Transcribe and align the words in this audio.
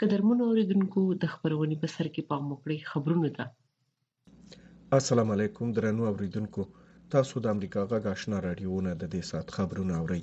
قدرمنو 0.06 0.42
اوریدونکو 0.50 1.02
د 1.22 1.24
خبرونې 1.34 1.76
په 1.82 1.88
سر 1.96 2.08
کې 2.16 2.22
پام 2.30 2.44
وکړئ 2.52 2.78
خبرونه 2.92 3.28
ده 3.38 3.46
السلام 4.98 5.30
علیکم 5.36 5.66
درنو 5.78 6.04
اوریدونکو 6.12 6.64
تاسو 7.16 7.36
د 7.46 7.52
امریکا 7.56 7.82
غږ 7.94 8.04
آشنا 8.14 8.38
رادیو 8.46 8.78
نه 8.86 8.93
د 9.02 9.04
دې 9.16 9.21
سات 9.32 9.48
خبرونه 9.57 9.93
اورئ 10.04 10.21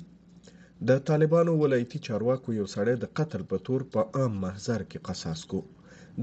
د 0.91 1.03
طالبانو 1.09 1.51
ولایتي 1.63 1.99
چارواکو 2.07 2.47
یو 2.59 2.65
سړی 2.75 2.95
د 3.03 3.11
قتل 3.19 3.41
په 3.51 3.57
تور 3.67 3.81
په 3.97 4.01
عام 4.21 4.39
محضر 4.45 4.81
کې 4.89 5.03
قصاص 5.09 5.41
کو 5.51 5.59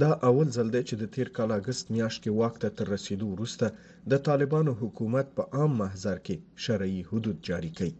دا 0.04 0.10
اول 0.30 0.48
ځل 0.58 0.68
دی 0.76 0.82
چې 0.88 0.94
د 1.02 1.12
تیر 1.16 1.28
کال 1.38 1.50
اگست 1.60 1.84
میاشت 1.96 2.18
کې 2.24 2.36
واک 2.40 2.54
ته 2.64 2.76
تر 2.80 2.90
رسیدو 2.96 3.28
وروسته 3.34 3.66
د 4.14 4.24
طالبانو 4.30 4.72
حکومت 4.82 5.30
په 5.38 5.42
عام 5.62 5.78
محضر 5.84 6.18
کې 6.26 6.66
شرعي 6.66 7.00
حدود 7.12 7.36
جاری 7.50 7.70
کړي 7.76 7.92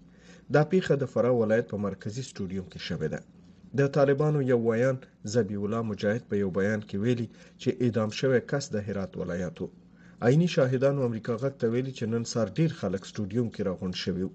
دا 0.59 0.63
پیښه 0.75 0.93
د 1.05 1.13
فراه 1.15 1.41
ولایت 1.43 1.67
په 1.75 1.79
مرکزی 1.89 2.23
سټوډیوم 2.31 2.67
کې 2.73 2.81
شوه 2.89 3.09
ده 3.17 3.23
د 3.81 3.83
طالبانو 3.97 4.39
یو 4.53 4.59
ویان 4.69 4.97
زبی 5.35 5.57
الله 5.63 5.83
مجاهد 5.91 6.23
په 6.31 6.35
یو 6.43 6.51
بیان 6.59 6.81
کې 6.89 6.97
ویلي 7.05 7.29
چې 7.61 7.69
اعدام 7.83 8.11
شوی 8.21 8.41
کس 8.51 8.65
د 8.71 8.77
هرات 8.87 9.13
ولایتو 9.21 9.67
عیني 10.27 10.49
شاهدانو 10.57 11.01
امریکا 11.09 11.35
غږ 11.43 11.55
ته 11.61 11.67
ویلي 11.75 11.93
چې 11.99 12.05
نن 12.13 12.23
سار 12.33 12.49
ډیر 12.59 12.71
خلک 12.81 13.03
سټوډیوم 13.11 13.49
کې 13.55 13.63
راغونډ 13.69 13.95
شوي 14.05 14.27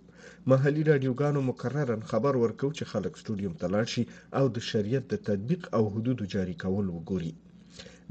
محلي 0.51 0.83
رادیوګانو 0.91 1.39
مکررن 1.49 2.01
خبر 2.11 2.33
ورکو 2.43 2.67
چې 2.77 2.83
خلک 2.91 3.13
سټوډیوم 3.21 3.55
ته 3.61 3.67
لاړ 3.73 3.85
شي 3.93 4.03
او 4.39 4.45
د 4.55 4.57
شریعت 4.71 5.05
د 5.11 5.15
تطبیق 5.27 5.61
او 5.77 5.83
حدودو 5.93 6.23
جاری 6.33 6.55
کول 6.63 6.85
وګوري 6.95 7.33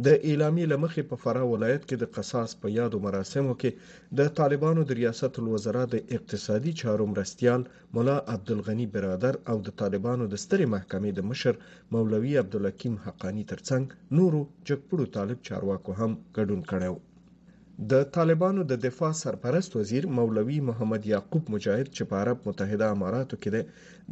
د 0.07 0.09
اعلامیې 0.29 0.67
لمخې 0.73 1.03
په 1.11 1.17
فراه 1.23 1.47
ولایت 1.55 1.83
کې 1.89 1.97
د 1.99 2.05
قصاص 2.17 2.51
په 2.61 2.67
یادو 2.79 2.97
مراسمو 3.07 3.53
کې 3.61 3.71
د 4.19 4.21
طالبانو 4.39 4.81
د 4.85 4.91
ریاست 5.01 5.33
الوزرا 5.41 5.85
د 5.91 5.97
اقتصادي 6.17 6.73
چارو 6.81 7.05
مرستيال 7.13 7.61
مولا 7.95 8.17
عبدالغنی 8.35 8.87
برادر 8.95 9.35
او 9.51 9.57
د 9.67 9.69
طالبانو 9.81 10.25
د 10.29 10.35
سترې 10.45 10.67
محکمې 10.75 11.11
د 11.15 11.21
مشر 11.31 11.55
مولوي 11.93 12.33
عبدالحکیم 12.43 12.95
حقانی 13.05 13.45
ترڅنګ 13.53 13.85
نورو 14.19 14.41
جګپړو 14.69 15.05
طالب 15.17 15.39
چارواکو 15.49 15.91
هم 16.01 16.11
ګډون 16.37 16.61
کړو 16.71 16.95
د 17.93 17.95
طالبانو 18.17 18.61
د 18.71 18.73
دفاع 18.87 19.13
سرپرست 19.25 19.71
وزیر 19.79 20.05
مولوي 20.19 20.59
محمد 20.69 21.03
یعقوب 21.13 21.43
مجاهد 21.55 21.89
چې 21.97 22.03
په 22.11 22.15
عرب 22.23 22.39
متحده 22.49 22.87
اماراتو 22.95 23.37
کې 23.43 23.51
ده 23.55 23.63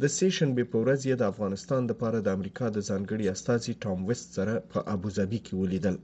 د 0.01 0.03
سیشن 0.17 0.49
به 0.57 0.63
په 0.71 0.77
ورځ 0.83 1.01
یې 1.09 1.15
د 1.17 1.23
افغانستان 1.31 1.81
لپاره 1.91 2.17
د 2.21 2.27
امریکا 2.37 2.65
د 2.71 2.77
ځانګړي 2.89 3.25
استاذي 3.33 3.73
ټام 3.83 3.99
وست 4.09 4.27
سره 4.37 4.53
په 4.71 4.79
ابوظبي 4.95 5.39
کې 5.45 5.53
ولیدل 5.61 5.95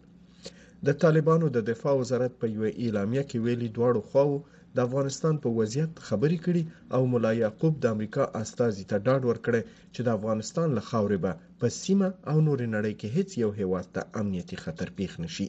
د 0.88 0.90
طالبانو 1.04 1.46
د 1.56 1.58
دفاع 1.72 1.94
وزارت 2.02 2.34
په 2.42 2.46
یو 2.56 2.64
اعلامیه 2.84 3.24
کې 3.30 3.38
ویلي 3.46 3.70
دواړو 3.78 4.02
خواو 4.10 4.36
د 4.76 4.78
افغانستان 4.88 5.34
په 5.44 5.50
وضعیت 5.60 5.92
خبرې 6.08 6.38
کړي 6.46 6.64
او 6.96 7.02
مولا 7.12 7.32
یعقوب 7.44 7.74
د 7.80 7.86
امریکا 7.96 8.24
استاذي 8.42 8.84
ته 8.90 8.96
ډاډ 9.06 9.22
ورکړي 9.30 9.62
چې 9.94 10.02
د 10.04 10.10
افغانستان 10.18 10.68
له 10.78 10.82
خاورې 10.90 11.18
به 11.24 11.32
په 11.60 11.68
سیمه 11.84 12.08
او 12.32 12.38
نورې 12.48 12.68
نړۍ 12.76 12.94
کې 13.00 13.08
هیڅ 13.18 13.30
یو 13.44 13.50
هیواد 13.60 13.86
ته 13.96 14.02
امنیتي 14.22 14.58
خطر 14.64 14.88
پیښ 14.98 15.12
نشي 15.26 15.48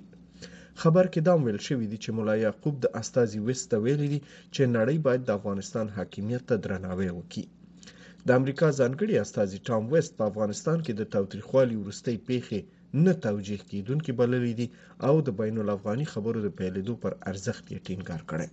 خبر 0.83 1.05
کې 1.15 1.21
دا 1.29 1.33
ویل 1.45 1.59
شوی 1.67 1.87
دی 1.91 1.99
چې 2.05 2.11
مولا 2.17 2.35
یعقوب 2.47 2.75
د 2.81 2.87
استازي 3.01 3.41
وسته 3.49 3.75
ویلي 3.85 4.09
دي 4.13 4.21
چې 4.55 4.71
نړۍ 4.77 4.97
باید 5.07 5.23
د 5.25 5.31
افغانستان 5.39 5.87
حاکمیت 5.97 6.43
ته 6.49 6.55
درناوی 6.65 7.11
وکړي 7.19 7.45
د 8.27 8.29
امریکا 8.39 8.67
ځانګړي 8.81 9.15
استازي 9.25 9.59
ټام 9.69 9.83
وست 9.93 10.13
په 10.19 10.25
افغانستان 10.31 10.79
کې 10.85 10.93
د 10.97 11.03
تاوتریخوالي 11.15 11.77
ورستۍ 11.79 12.17
پیښې 12.29 12.59
نه 13.05 13.13
توجیه 13.27 13.61
کیدونکې 13.71 14.13
بللې 14.21 14.53
دي 14.61 14.67
او 15.09 15.15
د 15.27 15.29
بین 15.41 15.57
الافغاني 15.65 16.07
خبرو 16.13 16.39
د 16.43 16.49
پیلېدو 16.59 16.95
پر 17.03 17.13
ارزښت 17.31 17.65
یې 17.73 17.79
ټینګار 17.87 18.23
کړی 18.31 18.49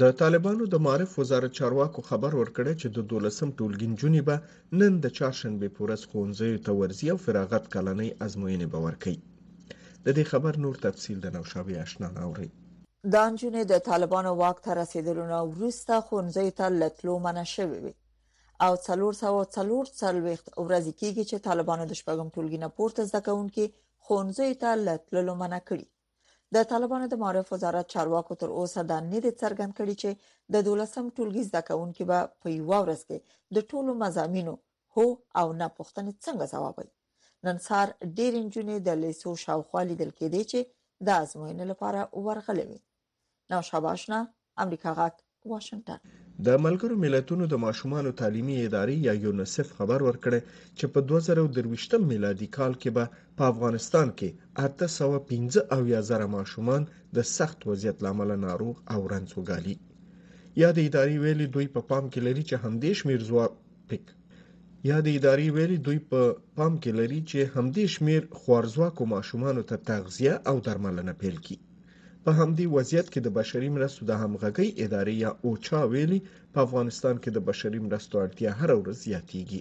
د 0.00 0.02
طالبانو 0.20 0.64
د 0.72 0.76
معرف 0.88 1.10
وزارت 1.20 1.56
چارواکو 1.58 2.00
خبر 2.10 2.32
ورکړی 2.40 2.74
چې 2.80 2.86
د 2.96 2.98
دولسم 3.12 3.48
ټولګین 3.58 3.92
جونې 4.00 4.22
به 4.28 4.36
نن 4.82 4.92
د 5.04 5.06
چهارشنبه 5.18 5.68
پورز 5.78 6.02
خونځې 6.10 6.52
ته 6.64 6.72
ورزی 6.80 7.08
او 7.12 7.18
فراغت 7.26 7.64
کلنۍ 7.74 8.10
ازموینه 8.28 8.66
به 8.72 8.80
ورکړي 8.86 9.16
د 10.06 10.10
دې 10.18 10.24
خبر 10.32 10.56
نور 10.62 10.78
تفصیل 10.84 11.18
د 11.24 11.28
نوشابه 11.34 11.82
آشنا 11.84 12.06
نوري 12.14 12.48
دا 13.14 13.22
نجونې 13.34 13.62
د 13.72 13.82
طالبانو 13.88 14.30
واک 14.38 14.58
ته 14.64 14.70
رسیدلونه 14.80 15.36
ورسته 15.50 15.98
خونځې 16.08 16.46
ته 16.60 16.66
لټلو 16.82 17.12
منع 17.26 17.42
شوې 17.54 17.78
وي 17.84 17.92
او 18.64 18.72
څلور 18.86 19.12
سو 19.22 19.30
څلور 19.56 19.84
څلويخت 20.02 20.46
ورځې 20.66 20.92
کېږي 21.00 21.24
چې 21.30 21.44
طالبانو 21.48 21.84
د 21.90 21.98
شپږم 22.00 22.28
ټولګي 22.34 22.58
نه 22.64 22.68
پورته 22.78 23.04
زده 23.10 23.20
کوونکي 23.28 23.66
خونځې 24.06 24.48
ته 24.62 24.70
لټلو 24.88 25.32
منع 25.42 25.60
کړي 25.68 25.86
د 26.56 26.66
طالبانو 26.72 27.06
د 27.12 27.20
معرف 27.24 27.52
وزارت 27.54 27.86
چارواکو 27.94 28.38
تر 28.40 28.50
اوسه 28.62 28.80
دا 28.90 28.96
نه 29.12 29.20
دي 29.26 29.32
څرګند 29.42 29.72
کړي 29.82 29.94
چې 30.02 30.10
د 30.56 30.64
12م 30.70 31.06
ټولګي 31.16 31.42
زده 31.50 31.62
کوونکي 31.70 32.04
به 32.10 32.18
په 32.40 32.46
یو 32.56 32.64
ورځ 32.88 33.00
کې 33.08 33.18
د 33.58 33.70
ټولو 33.70 33.90
مزامینو 34.04 34.54
هو 34.94 35.06
او 35.40 35.46
نه 35.60 35.66
پوښتنې 35.76 36.12
څنګه 36.24 36.46
ځوابوي 36.54 36.92
نن 37.46 37.56
سهار 37.66 37.88
ډېر 38.18 38.32
انجونې 38.40 38.74
د 38.82 38.88
لیسو 39.02 39.30
شاوخوا 39.44 39.80
لیدل 39.90 40.10
کېدې 40.18 40.42
چې 40.50 40.58
د 41.06 41.08
ازموینې 41.22 41.66
لپاره 41.72 42.00
ورغلې 42.26 42.64
وي 42.70 42.80
نو 43.50 43.58
شاباشنا 43.68 44.18
امریکا 44.64 44.90
غاک 44.98 45.16
واشنگټن 45.52 45.98
د 46.46 46.48
ملګرو 46.64 46.94
ملتونو 47.04 47.44
د 47.48 47.54
ماشومان 47.66 48.04
تعلیمي 48.20 48.56
ادارې 48.66 48.96
یا 49.08 49.14
یونیسف 49.24 49.66
خبر 49.78 49.98
ورکړ 50.08 50.32
چې 50.78 50.84
په 50.94 51.00
2023 51.12 52.00
میلادي 52.12 52.48
کال 52.58 52.72
کې 52.82 52.90
به 52.96 53.04
په 53.38 53.44
افغانستان 53.54 54.08
کې 54.18 54.28
815 54.66 55.74
او 55.74 55.80
یا 55.94 56.00
زره 56.10 56.26
ماشومان 56.36 56.82
د 57.16 57.18
سخت 57.36 57.58
وضعیت 57.70 57.96
لامل 58.06 58.30
ناروغ 58.46 58.76
او 58.94 59.00
رنځوګالي 59.14 59.76
یا 60.62 60.70
د 60.76 60.78
ادارې 60.88 61.16
ویلي 61.24 61.46
دوی 61.54 61.66
په 61.74 61.80
پا 61.82 61.86
پام 61.90 62.04
کې 62.12 62.20
لري 62.28 62.44
چې 62.48 62.54
همدې 62.64 62.90
شمیر 63.02 63.20
زوار 63.30 63.50
پک 63.88 64.06
یا 64.90 64.96
د 65.06 65.08
ادارې 65.18 65.48
ویلي 65.56 65.78
دوی 65.86 65.98
په 66.10 66.20
پام 66.56 66.72
کې 66.82 66.90
لري 67.00 67.20
چې 67.30 67.40
همدې 67.54 67.84
شمیر 67.94 68.22
خوارځواکو 68.40 69.02
ماشومانو 69.14 69.62
ته 69.70 69.76
تغذیه 69.90 70.34
او 70.50 70.56
درملنه 70.66 71.12
پیل 71.22 71.36
کړي 71.44 71.58
په 72.24 72.30
همدې 72.40 72.66
وضعیت 72.76 73.06
کې 73.12 73.20
د 73.22 73.28
بشري 73.38 73.68
مرستو 73.76 74.02
د 74.06 74.12
همغږۍ 74.22 74.68
ادارې 74.84 75.14
یا 75.24 75.30
اوچا 75.46 75.80
ویلي 75.92 76.20
په 76.52 76.58
افغانستان 76.66 77.14
کې 77.22 77.30
د 77.32 77.38
بشري 77.48 77.80
مرستو 77.86 78.14
اړتیا 78.24 78.50
هر 78.60 78.70
ورځ 78.80 78.96
زیاتیږي 79.06 79.60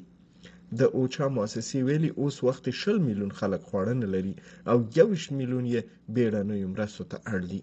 د 0.79 0.81
اوچا 0.97 1.25
مؤسسې 1.37 1.77
ویلي 1.87 2.11
اوس 2.21 2.35
وخت 2.47 2.63
60 2.81 3.05
میلیون 3.07 3.31
خلک 3.39 3.61
خواړه 3.69 3.93
نه 4.03 4.07
لري 4.15 4.33
او 4.71 4.77
20 4.95 5.37
میلیون 5.39 5.65
یې 5.73 5.81
بیړنۍ 6.15 6.61
مرستو 6.73 7.03
ته 7.11 7.17
اړ 7.33 7.39
دي 7.51 7.61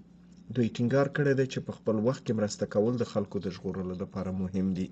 دوی 0.55 0.69
ټینګار 0.77 1.07
کړی 1.17 1.33
دی 1.39 1.47
چې 1.53 1.59
په 1.67 1.73
خپل 1.79 1.97
وخت 2.07 2.23
کې 2.25 2.39
مرسته 2.41 2.65
کول 2.75 2.93
د 2.99 3.05
خلکو 3.13 3.37
د 3.43 3.47
ژغورلو 3.57 3.95
لپاره 4.03 4.31
مهم 4.43 4.69
دي 4.79 4.89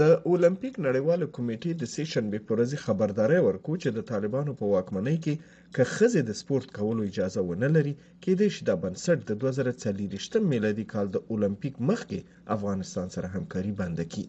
د 0.00 0.02
اولمپیک 0.30 0.74
نړیواله 0.86 1.26
کمیټې 1.36 1.72
د 1.76 1.82
سې 1.94 2.04
شنبې 2.12 2.38
په 2.46 2.50
ورځ 2.54 2.70
خبرداري 2.86 3.40
ورکو 3.42 3.72
چې 3.82 3.88
د 3.92 3.98
طالبانو 4.10 4.52
په 4.60 4.64
واکمنۍ 4.74 5.16
کې 5.24 5.34
که 5.74 5.82
خزې 5.94 6.22
د 6.24 6.30
سپورت 6.40 6.68
کولو 6.78 7.00
اجازه 7.10 7.40
ونه 7.44 7.68
لري 7.76 7.94
کېدای 8.24 8.48
شي 8.54 8.62
دا 8.68 8.74
بنسټ 8.84 9.18
د 9.24 9.30
2040 9.44 10.50
میلادي 10.52 10.84
کال 10.92 11.06
د 11.10 11.16
اولمپیک 11.32 11.74
مخکې 11.88 12.18
افغانستان 12.56 13.06
سره 13.14 13.26
همکاري 13.36 13.72
بند 13.80 13.98
کړي 14.12 14.26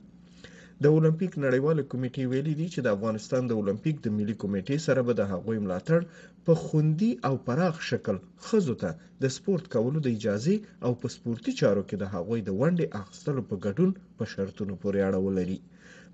د 0.83 0.85
اولمپیک 0.95 1.31
نړیواله 1.45 1.81
کمیټې 1.91 2.23
ویلي 2.31 2.53
دي 2.59 2.67
چې 2.73 2.79
د 2.81 2.87
افغانستان 2.95 3.41
د 3.47 3.51
اولمپیک 3.59 3.95
د 4.01 4.07
ملي 4.17 4.35
کمیټې 4.41 4.77
سره 4.87 5.01
به 5.07 5.13
د 5.19 5.23
هغوی 5.33 5.57
ملاتړ 5.65 5.99
په 6.45 6.53
خوندي 6.63 7.11
او 7.27 7.33
پراخ 7.47 7.75
شکل 7.89 8.15
خزو 8.45 8.75
ته 8.83 8.89
د 9.23 9.25
سپورت 9.35 9.65
کولو 9.73 9.97
د 10.03 10.07
اجازه 10.17 10.55
او 10.85 10.91
په 11.01 11.07
سپورتي 11.15 11.51
چارو 11.59 11.83
کې 11.89 11.95
د 11.99 12.05
هغوی 12.15 12.39
د 12.43 12.49
ونډې 12.61 12.85
اخیستلو 13.01 13.41
په 13.49 13.55
ګډون 13.65 13.89
په 14.17 14.23
شرطونو 14.33 14.73
پورې 14.81 14.99
اړه 15.07 15.19
ولري 15.27 15.59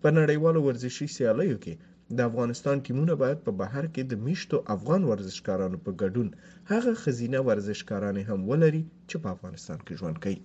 په 0.02 0.10
نړیوالو 0.20 0.60
ورزشي 0.68 1.08
سیالیو 1.18 1.58
کې 1.64 1.74
د 2.18 2.20
افغانستان 2.30 2.76
ټیمونه 2.86 3.14
باید 3.24 3.40
په 3.46 3.52
بهر 3.62 3.86
کې 3.94 4.02
د 4.06 4.14
میشتو 4.26 4.58
افغان 4.76 5.02
ورزشکارانو 5.12 5.78
په 5.86 5.92
ګډون 6.02 6.28
هغه 6.72 6.92
خزینه 7.04 7.40
ورزشکاران 7.50 8.18
هم 8.30 8.40
ولري 8.52 8.84
چې 9.10 9.16
په 9.24 9.28
افغانستان 9.36 9.78
کې 9.86 9.98
ژوند 10.00 10.18
کوي 10.24 10.40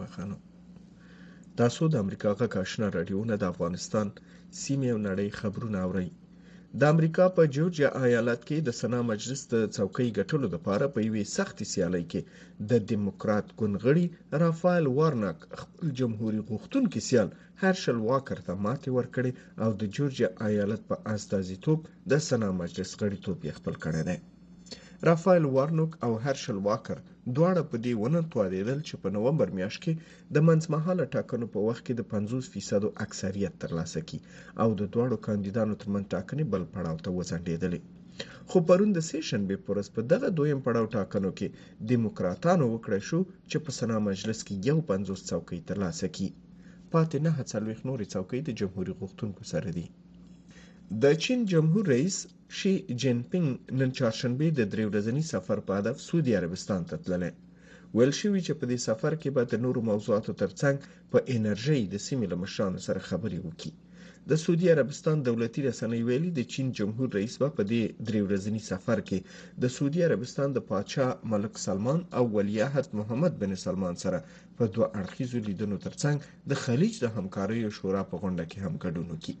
بخانه 0.00 0.36
تاسو 1.60 1.82
د 1.88 1.94
امریکا 2.04 2.30
غږ 2.40 2.52
آشنا 2.64 2.86
رادیوونه 2.96 3.34
د 3.38 3.44
افغانستان 3.52 4.06
سیمې 4.62 4.88
او 4.94 4.98
نړۍ 5.08 5.28
خبرونه 5.40 5.78
اورئ 5.86 6.08
د 6.78 6.80
امریکا 6.92 7.24
په 7.36 7.42
جورجیا 7.54 7.88
ایالت 8.06 8.40
کې 8.48 8.56
د 8.60 8.70
سنا 8.80 9.00
مجلس 9.12 9.40
د 9.52 9.54
څوکۍ 9.76 10.08
ګټلو 10.18 10.46
لپاره 10.54 10.84
په 10.94 10.98
یوې 11.08 11.24
سختې 11.36 11.64
سیالۍ 11.72 12.04
کې 12.12 12.20
د 12.70 12.72
دیموکرات 12.90 13.46
ګوند 13.58 13.74
غړي 13.84 14.04
رافائل 14.42 14.86
وارناک 14.98 15.38
خپل 15.62 15.86
جمهوریت 15.98 16.44
غوښتونکي 16.52 17.00
سیال 17.08 17.28
هرشل 17.62 17.98
واکر 18.08 18.38
ته 18.46 18.52
ماتې 18.64 18.88
ورکړې 18.96 19.32
او 19.64 19.70
د 19.80 19.82
جورجیا 19.94 20.28
ایالت 20.48 20.82
په 20.90 20.96
استازیتوب 21.14 21.78
د 22.10 22.12
سنا 22.28 22.48
مجلس 22.62 22.90
غړیتوب 23.00 23.38
یې 23.46 23.52
خپل 23.58 23.74
کړی 23.84 24.00
دی 24.10 24.18
رافایل 25.08 25.44
وارنوک 25.54 25.92
او 26.06 26.12
هرشل 26.26 26.58
واکر 26.68 26.98
دواړه 27.36 27.62
په 27.70 27.76
دې 27.84 27.92
ونه 28.00 28.20
توانېدل 28.32 28.78
چې 28.88 28.94
په 29.02 29.08
نومبر 29.14 29.48
میاشت 29.58 29.78
کې 29.84 29.92
د 30.34 30.36
منځمهاله 30.48 31.04
ټاکنو 31.14 31.46
په 31.54 31.58
وخت 31.68 31.82
کې 31.86 31.94
د 31.96 32.02
50 32.12 32.52
فیصدو 32.52 32.88
اکثریت 33.04 33.54
ترلاسه 33.62 34.00
کړي 34.08 34.20
او 34.62 34.68
د 34.80 34.82
دواړو 34.94 35.16
کاندیدانو 35.26 35.74
ترمنځ 35.82 36.04
ټاکنې 36.14 36.44
بل 36.52 36.62
پړاو 36.74 36.96
ته 37.04 37.08
وځنډېدلې 37.16 37.80
خو 38.50 38.58
پرون 38.68 38.90
د 38.94 39.00
سیشن 39.10 39.42
به 39.50 39.56
پرس 39.66 39.88
په 39.96 40.00
دغه 40.12 40.28
دویم 40.36 40.60
پړاو 40.66 40.92
ټاکنو 40.96 41.30
کې 41.38 41.46
دیموکراتانو 41.90 42.64
وکړ 42.74 42.92
شو 43.08 43.20
چې 43.50 43.56
په 43.64 43.70
سنا 43.78 43.96
مجلس 44.10 44.38
کې 44.46 44.54
یو 44.68 44.78
50 44.92 45.24
څوکۍ 45.30 45.60
ترلاسه 45.70 46.06
کړي 46.14 46.30
پاتې 46.92 47.16
نه 47.26 47.30
هڅلوخ 47.38 47.78
نورې 47.88 48.06
څوکۍ 48.14 48.40
د 48.44 48.50
جمهوریت 48.60 48.98
غوښتونکو 49.02 49.42
سره 49.52 49.68
دي 49.78 49.86
د 51.02 51.04
چین 51.26 51.38
جمهور 51.54 51.84
رئیس 51.94 52.16
شي 52.56 52.70
جین 53.02 53.20
پینګ 53.32 53.46
نن 53.80 53.90
چهارشنبه 53.98 54.46
د 54.56 54.64
درې 54.72 54.82
ورځني 54.88 55.22
سفر 55.32 55.58
په 55.68 55.76
هدف 55.78 56.00
سعودي 56.06 56.32
عربستان 56.40 56.82
ته 56.88 56.96
تللی 57.04 57.30
ویل 57.96 58.12
شوي 58.18 58.40
چې 58.46 58.52
په 58.58 58.64
دې 58.70 58.78
سفر 58.88 59.12
کې 59.20 59.28
به 59.36 59.42
د 59.52 59.60
نورو 59.64 59.80
موضوعاتو 59.90 60.32
ترڅنګ 60.42 60.76
په 61.12 61.18
انرژي 61.34 61.80
د 61.86 61.94
سیمې 62.06 62.26
له 62.32 62.36
مشرانو 62.42 62.78
سره 62.86 63.06
خبرې 63.08 63.38
وکړي 63.46 63.72
د 64.30 64.40
سعودي 64.42 64.66
عربستان 64.74 65.16
دولتي 65.22 65.60
رسنۍ 65.68 66.00
ویلي 66.08 66.30
د 66.34 66.40
چین 66.52 66.66
جمهور 66.80 67.08
رئیس 67.18 67.34
به 67.42 67.48
په 67.56 67.62
دې 67.70 67.82
درې 68.08 68.20
ورځني 68.26 68.60
سفر 68.70 68.98
کې 69.08 69.18
د 69.62 69.74
سعودي 69.76 70.00
عربستان 70.08 70.48
د 70.52 70.66
پاچا 70.70 71.06
ملک 71.32 71.54
سلمان 71.66 71.98
او 72.18 72.24
ولیعهد 72.36 72.86
محمد 72.98 73.32
بن 73.42 73.58
سلمان 73.66 73.94
سره 74.04 74.18
په 74.58 74.62
دوه 74.74 74.86
اړخیزو 75.00 75.38
لیدنو 75.48 75.76
ترڅنګ 75.86 76.16
د 76.50 76.62
خلیج 76.64 76.94
د 77.04 77.14
همکاریو 77.16 77.76
شورا 77.78 78.02
په 78.10 78.16
غونډه 78.22 78.44
کې 78.50 78.58
هم 78.64 78.74
ګډون 78.84 79.06
وکړي 79.10 79.36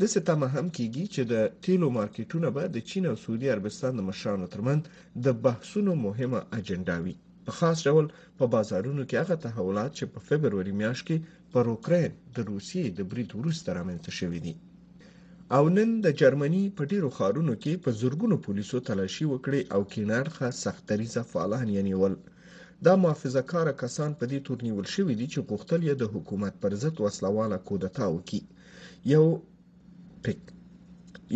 د 0.00 0.02
ستامه 0.14 0.48
هم 0.56 0.66
کیږي 0.76 1.04
چې 1.14 1.22
د 1.32 1.34
تیلو 1.64 1.88
مارکیټونه 1.98 2.48
به 2.56 2.62
د 2.74 2.76
چین 2.88 3.04
او 3.10 3.16
سعودي 3.24 3.48
عربستان 3.54 3.92
د 3.96 4.00
مشرانو 4.08 4.46
ترمنځ 4.54 4.82
د 5.24 5.26
بحثونو 5.44 5.92
مهمه 6.06 6.40
اجنډا 6.58 6.96
وي 7.04 7.14
په 7.46 7.52
خاص 7.58 7.76
ډول 7.86 8.06
په 8.38 8.44
بازارونو 8.54 9.02
کې 9.08 9.16
هغه 9.22 9.36
تحولات 9.46 9.90
چې 9.98 10.04
په 10.12 10.18
فبروري 10.28 10.72
میاشت 10.80 11.04
کې 11.08 11.16
پر 11.52 11.64
اوکرين 11.74 12.10
د 12.36 12.38
روسیې 12.50 12.84
د 12.98 13.00
برید 13.10 13.30
وروسته 13.40 13.68
رامنځته 13.78 14.10
شوې 14.18 14.40
دي 14.46 14.54
او 15.56 15.64
نن 15.76 15.88
د 16.04 16.06
جرمني 16.20 16.64
په 16.76 16.82
ډیرو 16.92 17.08
خارونو 17.18 17.54
کې 17.62 17.72
په 17.84 17.90
زورګونو 18.00 18.36
پولیسو 18.46 18.76
تلاشي 18.88 19.24
وکړي 19.28 19.60
او 19.74 19.80
کینارخه 19.94 20.48
سختريزه 20.64 21.22
فعالان 21.32 21.66
یعنی 21.76 21.92
ول 22.00 22.14
دا 22.86 22.94
محافظه 23.04 23.42
کار 23.52 23.66
کسان 23.82 24.10
په 24.20 24.24
دې 24.30 24.38
تور 24.46 24.58
نیول 24.68 24.86
شوې 24.94 25.14
دي 25.20 25.26
چې 25.32 25.40
غوښتل 25.48 25.80
یې 25.88 25.94
د 25.98 26.04
حکومت 26.14 26.54
پر 26.62 26.72
ضد 26.82 26.96
وسلواله 27.06 27.56
کودتا 27.68 28.06
وکړي 28.14 28.42
یو 29.14 29.24
پیک 30.26 30.40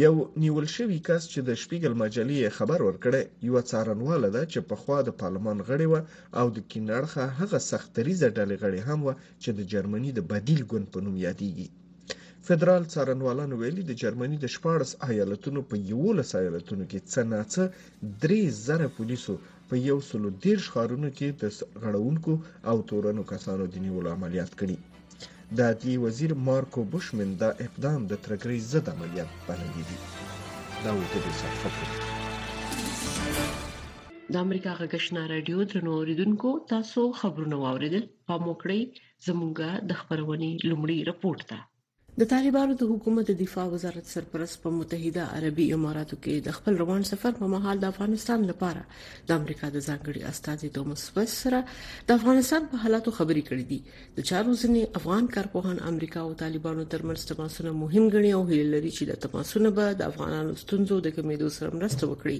یو 0.04 0.10
نیول 0.42 0.66
شوی 0.76 0.98
کس 1.08 1.22
چې 1.32 1.40
د 1.48 1.50
شپیګل 1.62 1.92
مجلې 2.02 2.54
خبر 2.58 2.80
ورکړی 2.88 3.22
یو 3.48 3.56
څارنواله 3.70 4.28
ده 4.36 4.42
چې 4.52 4.66
پخوا 4.70 4.98
د 5.04 5.10
پارلمان 5.20 5.58
غړی 5.68 5.86
و 5.90 5.94
او 6.40 6.46
د 6.56 6.58
کینړخه 6.70 7.24
هغه 7.40 7.58
سختریزه 7.70 8.28
ډلې 8.38 8.56
غړی 8.62 8.80
هم 8.88 9.00
و 9.04 9.08
چې 9.42 9.50
د 9.58 9.60
جرمني 9.72 10.10
د 10.14 10.20
بدیل 10.32 10.60
ګوند 10.70 10.86
په 10.92 10.98
نوم 11.04 11.16
یادېږي 11.26 11.68
فدرال 12.46 12.82
څارنوالانو 12.94 13.54
ویلي 13.62 13.84
د 13.86 13.92
جرمني 14.02 14.38
د 14.40 14.46
14 14.54 15.10
ایالتونو 15.10 15.60
په 15.70 15.76
11 15.90 16.40
ایالتونو 16.42 16.84
کې 16.90 16.98
څه 17.12 17.20
ناڅه 17.32 17.62
3000 18.28 18.96
پولیسو 18.96 19.34
په 19.68 19.74
یو 19.88 19.98
سلو 20.10 20.28
دیرش 20.46 20.64
خارونو 20.74 21.08
کې 21.16 21.28
د 21.42 21.42
غړونکو 21.82 22.32
او 22.70 22.76
تورنو 22.90 23.22
کسانو 23.32 23.64
د 23.72 23.74
نیولو 23.86 24.08
عملیات 24.16 24.52
کړي 24.60 24.76
د 25.56 25.58
عدلیې 25.72 25.98
وزیر 26.04 26.30
مارکو 26.46 26.80
بوشمن 26.92 27.28
دا 27.42 27.50
اقدام 27.66 28.00
د 28.10 28.12
ترګرۍ 28.24 28.58
ضد 28.72 28.86
عملیات 28.94 29.30
بللی 29.46 29.82
دی 29.88 29.96
دا 30.84 30.92
وته 30.98 31.18
د 31.24 31.26
صحافت 31.40 31.90
د 34.32 34.34
امریکا 34.46 34.72
غږشنا 34.80 35.22
رادیو 35.34 35.58
درنو 35.70 35.90
اوریدونکو 35.98 36.48
تاسو 36.72 37.00
خبرونه 37.20 37.56
واوریدل 37.64 38.04
په 38.28 38.34
موکړی 38.46 38.80
زمونږه 39.26 39.68
د 39.88 39.90
خبرونې 40.00 40.50
لومړی 40.70 40.98
رپورت 41.10 41.42
ده 41.50 41.58
د 42.20 42.24
طالبانو 42.34 42.72
د 42.80 42.84
حکومت 42.90 43.24
د 43.28 43.32
دفاع 43.42 43.64
وزارت 43.74 44.06
سرپرست 44.14 44.56
په 44.62 44.70
متحده 44.78 45.22
عربی 45.38 45.64
اماراتو 45.76 46.16
کې 46.24 46.44
د 46.46 46.54
خپل 46.58 46.72
روان 46.82 47.02
سفر 47.10 47.32
په 47.40 47.46
مهال 47.54 47.76
د 47.82 47.86
افغانستان 47.92 48.40
لپاره 48.50 48.82
د 49.30 49.40
امریکا 49.40 49.66
د 49.72 49.76
ځانګړي 49.88 50.20
استاذي 50.30 50.68
توماس 50.76 51.02
ویس 51.16 51.32
سره 51.44 51.60
د 52.08 52.20
افغانستان 52.20 52.62
په 52.70 52.80
حالاتو 52.86 53.10
خبري 53.18 53.42
کړې 53.48 53.64
دي 53.70 53.80
د 54.20 54.26
چارو 54.30 54.50
ځنې 54.62 54.82
افغان 55.02 55.24
کارپوهان 55.36 55.76
امریکا 55.92 56.20
او 56.26 56.32
طالبانو 56.44 56.82
ترمنځ 56.96 57.20
تماسونه 57.32 57.70
مهم 57.82 58.04
ګڼي 58.14 58.30
او 58.38 58.42
هیله 58.52 58.68
لري 58.76 58.92
چې 58.96 59.04
د 59.12 59.22
تماسونه 59.26 59.68
به 59.80 59.86
د 60.00 60.10
افغانانو 60.14 60.56
ستونزو 60.64 60.96
د 61.06 61.14
کمیدو 61.20 61.48
سره 61.60 61.68
مرسته 61.78 62.02
وکړي 62.10 62.38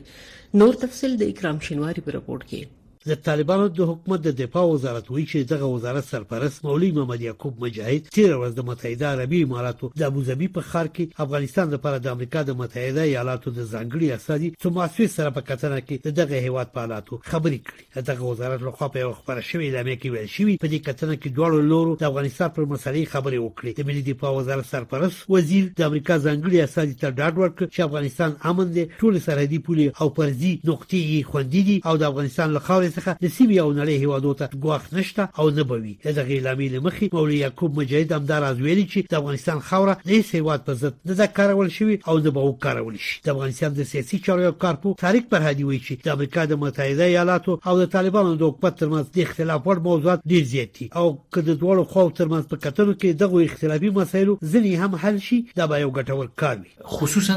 نور 0.63 0.83
تفصيل 0.89 1.13
د 1.23 1.37
اکرام 1.37 1.65
شینواری 1.71 2.01
په 2.11 2.19
راپور 2.19 2.41
کې 2.51 2.83
د 3.11 3.15
طالبانو 3.27 3.67
د 3.69 3.81
حکومت 3.91 4.21
د 4.23 4.31
دفاع 4.43 4.63
وزارت 4.71 5.11
وی 5.11 5.25
چې 5.33 5.39
دغه 5.53 5.67
وزارت 5.75 6.05
سرپرست 6.07 6.63
مولوی 6.65 6.89
محمد 6.95 7.21
یعقوب 7.27 7.59
مجاهد 7.65 8.07
تیر 8.17 8.31
ورځ 8.33 8.55
د 8.61 8.65
متحده 8.71 9.11
عربی 9.11 9.43
اماراتو 9.47 9.91
د 10.01 10.03
ابوظبي 10.07 10.49
په 10.57 10.65
خار 10.71 10.89
کې 10.97 11.23
افغانستان 11.25 11.71
لپاره 11.75 11.99
د 12.07 12.17
امریکا 12.17 12.43
د 12.49 12.57
متحده 12.63 13.05
ایالاتو 13.11 13.53
د 13.59 13.61
ځانګړي 13.73 14.09
استادي 14.17 14.51
څوماسي 14.63 15.07
سره 15.13 15.35
په 15.37 15.43
کتنه 15.51 15.79
کې 15.85 16.15
دغه 16.17 16.41
هیواد 16.47 16.73
په 16.79 16.85
حالاتو 16.87 17.21
خبرې 17.21 17.61
کړې 17.69 18.09
دغه 18.11 18.33
وزارت 18.33 18.65
لخوا 18.71 18.91
په 18.99 19.15
خبره 19.21 19.47
شوې 19.51 19.71
د 19.77 19.87
امریکا 19.87 20.13
ویل 20.17 20.27
شوې 20.35 20.59
په 20.67 20.73
دې 20.73 20.79
کتنه 20.89 21.15
کې 21.21 21.39
دواړو 21.39 21.71
لورو 21.73 21.95
د 22.03 22.09
افغانستان 22.11 22.53
پر 22.59 22.65
مسلې 22.75 23.13
خبرې 23.15 23.39
وکړې 23.43 23.71
د 23.81 23.89
ملي 23.93 24.03
دفاع 24.11 24.35
وزارت 24.41 24.71
سرپرست 24.73 25.31
وزیر 25.37 25.71
د 25.79 25.87
امریکا 25.91 26.19
ځانګړي 26.27 26.67
استادي 26.67 26.99
ته 27.05 27.15
ډاډ 27.19 27.35
ورکړ 27.43 27.65
چې 27.75 27.87
افغانستان 27.89 28.37
امن 28.53 28.77
دی 28.81 28.85
ټول 29.01 29.23
سرحدي 29.31 29.63
پولې 29.67 29.87
او 30.03 30.13
پرځي 30.21 30.53
نقطې 30.71 31.31
خوندې 31.31 31.63
دي 31.71 31.77
او 31.89 31.95
د 32.05 32.11
افغانستان 32.13 32.59
له 32.59 32.67
خاورې 32.69 32.95
څخه 32.97 33.11
د 33.25 33.27
سیمې 33.37 33.57
او 33.65 33.69
نړۍ 33.81 33.97
هیوادو 34.05 34.31
ته 34.39 34.45
ګواښ 34.63 34.85
نشته 34.97 35.23
او 35.43 35.47
نه 35.59 35.65
بوي 35.71 35.93
دغه 36.19 36.37
لامل 36.47 36.75
مخې 36.87 37.07
مولوی 37.17 37.39
یعقوب 37.45 37.71
مجاهد 37.81 38.11
هم 38.17 38.25
دار 38.31 38.43
از 38.51 38.59
ویلي 38.67 38.85
چې 38.93 38.99
د 39.13 39.15
افغانستان 39.23 39.59
خاوره 39.69 39.95
د 40.11 40.13
سیواد 40.31 40.61
په 40.69 40.73
ضد 40.83 40.95
نه 41.11 41.15
د 41.21 41.29
کارول 41.39 41.69
شوی 41.79 41.97
او 42.09 42.15
نه 42.27 42.31
به 42.39 42.43
وکارول 42.49 42.97
شي 43.09 43.15
د 43.27 43.29
افغانستان 43.35 43.77
د 43.81 43.89
سیاسي 43.93 44.19
چارو 44.29 44.53
کارپو 44.67 44.95
تاریخ 45.05 45.27
پر 45.35 45.41
هدي 45.49 45.65
وی 45.71 45.81
چې 45.87 46.07
د 46.07 46.15
امریکا 46.17 46.47
د 46.55 46.61
متحده 46.65 47.07
ایالاتو 47.13 47.59
او 47.69 47.75
د 47.83 47.91
طالبانو 47.97 48.35
د 48.43 48.49
حکومت 48.51 48.79
ترمنځ 48.83 49.13
د 49.19 49.27
اختلاف 49.29 49.67
ور 49.73 49.83
موضوعات 49.89 50.27
ډیر 50.35 50.45
زیات 50.55 50.73
دي 50.81 50.87
او 51.03 51.07
کله 51.37 51.47
د 51.51 51.61
دوه 51.65 51.85
خو 51.95 52.07
ترمنځ 52.23 52.51
په 52.55 52.63
کتلو 52.69 52.93
کې 53.01 53.21
دغه 53.25 53.45
اختلافي 53.51 53.91
مسایل 54.01 54.31
ځنې 54.53 54.73
هم 54.85 54.99
حل 55.05 55.19
شي 55.29 55.41
دا 55.63 55.67
به 55.75 55.83
یو 55.85 55.93
ګټور 56.01 56.33
کار 56.45 56.59
وي 56.63 56.93
خصوصا 56.97 57.37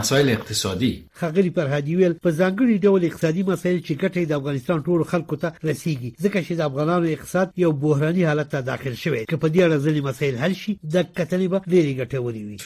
مسایل 0.00 0.28
اقتصادي 0.36 0.92
خغلی 1.22 1.50
پر 1.60 1.66
هدي 1.76 1.96
ویل 1.96 2.14
په 2.24 2.30
ځانګړي 2.40 2.76
ډول 2.86 3.04
اقتصادي 3.10 3.42
مسایل 3.52 3.78
چې 3.86 3.91
چې 3.92 4.00
ګټې 4.04 4.22
د 4.26 4.32
افغانستان 4.40 4.78
ټولو 4.88 5.04
خلکو 5.12 5.34
ته 5.42 5.48
رسیږي 5.70 6.10
ځکه 6.24 6.38
چې 6.46 6.52
د 6.56 6.60
افغانانو 6.68 7.10
اقتصاد 7.14 7.46
یو 7.64 7.70
بحراني 7.84 8.22
حالت 8.28 8.48
ته 8.52 8.58
داخل 8.70 8.94
شوی 9.02 9.22
چې 9.30 9.36
په 9.42 9.48
دې 9.54 9.60
اړه 9.66 9.82
ځلې 9.86 10.00
مسایل 10.08 10.36
حل 10.42 10.54
شي 10.62 10.72
د 10.94 10.96
کتنې 11.18 11.46
به 11.52 11.58
ډېری 11.72 11.92
ګټوري 12.00 12.42
وي 12.44 12.56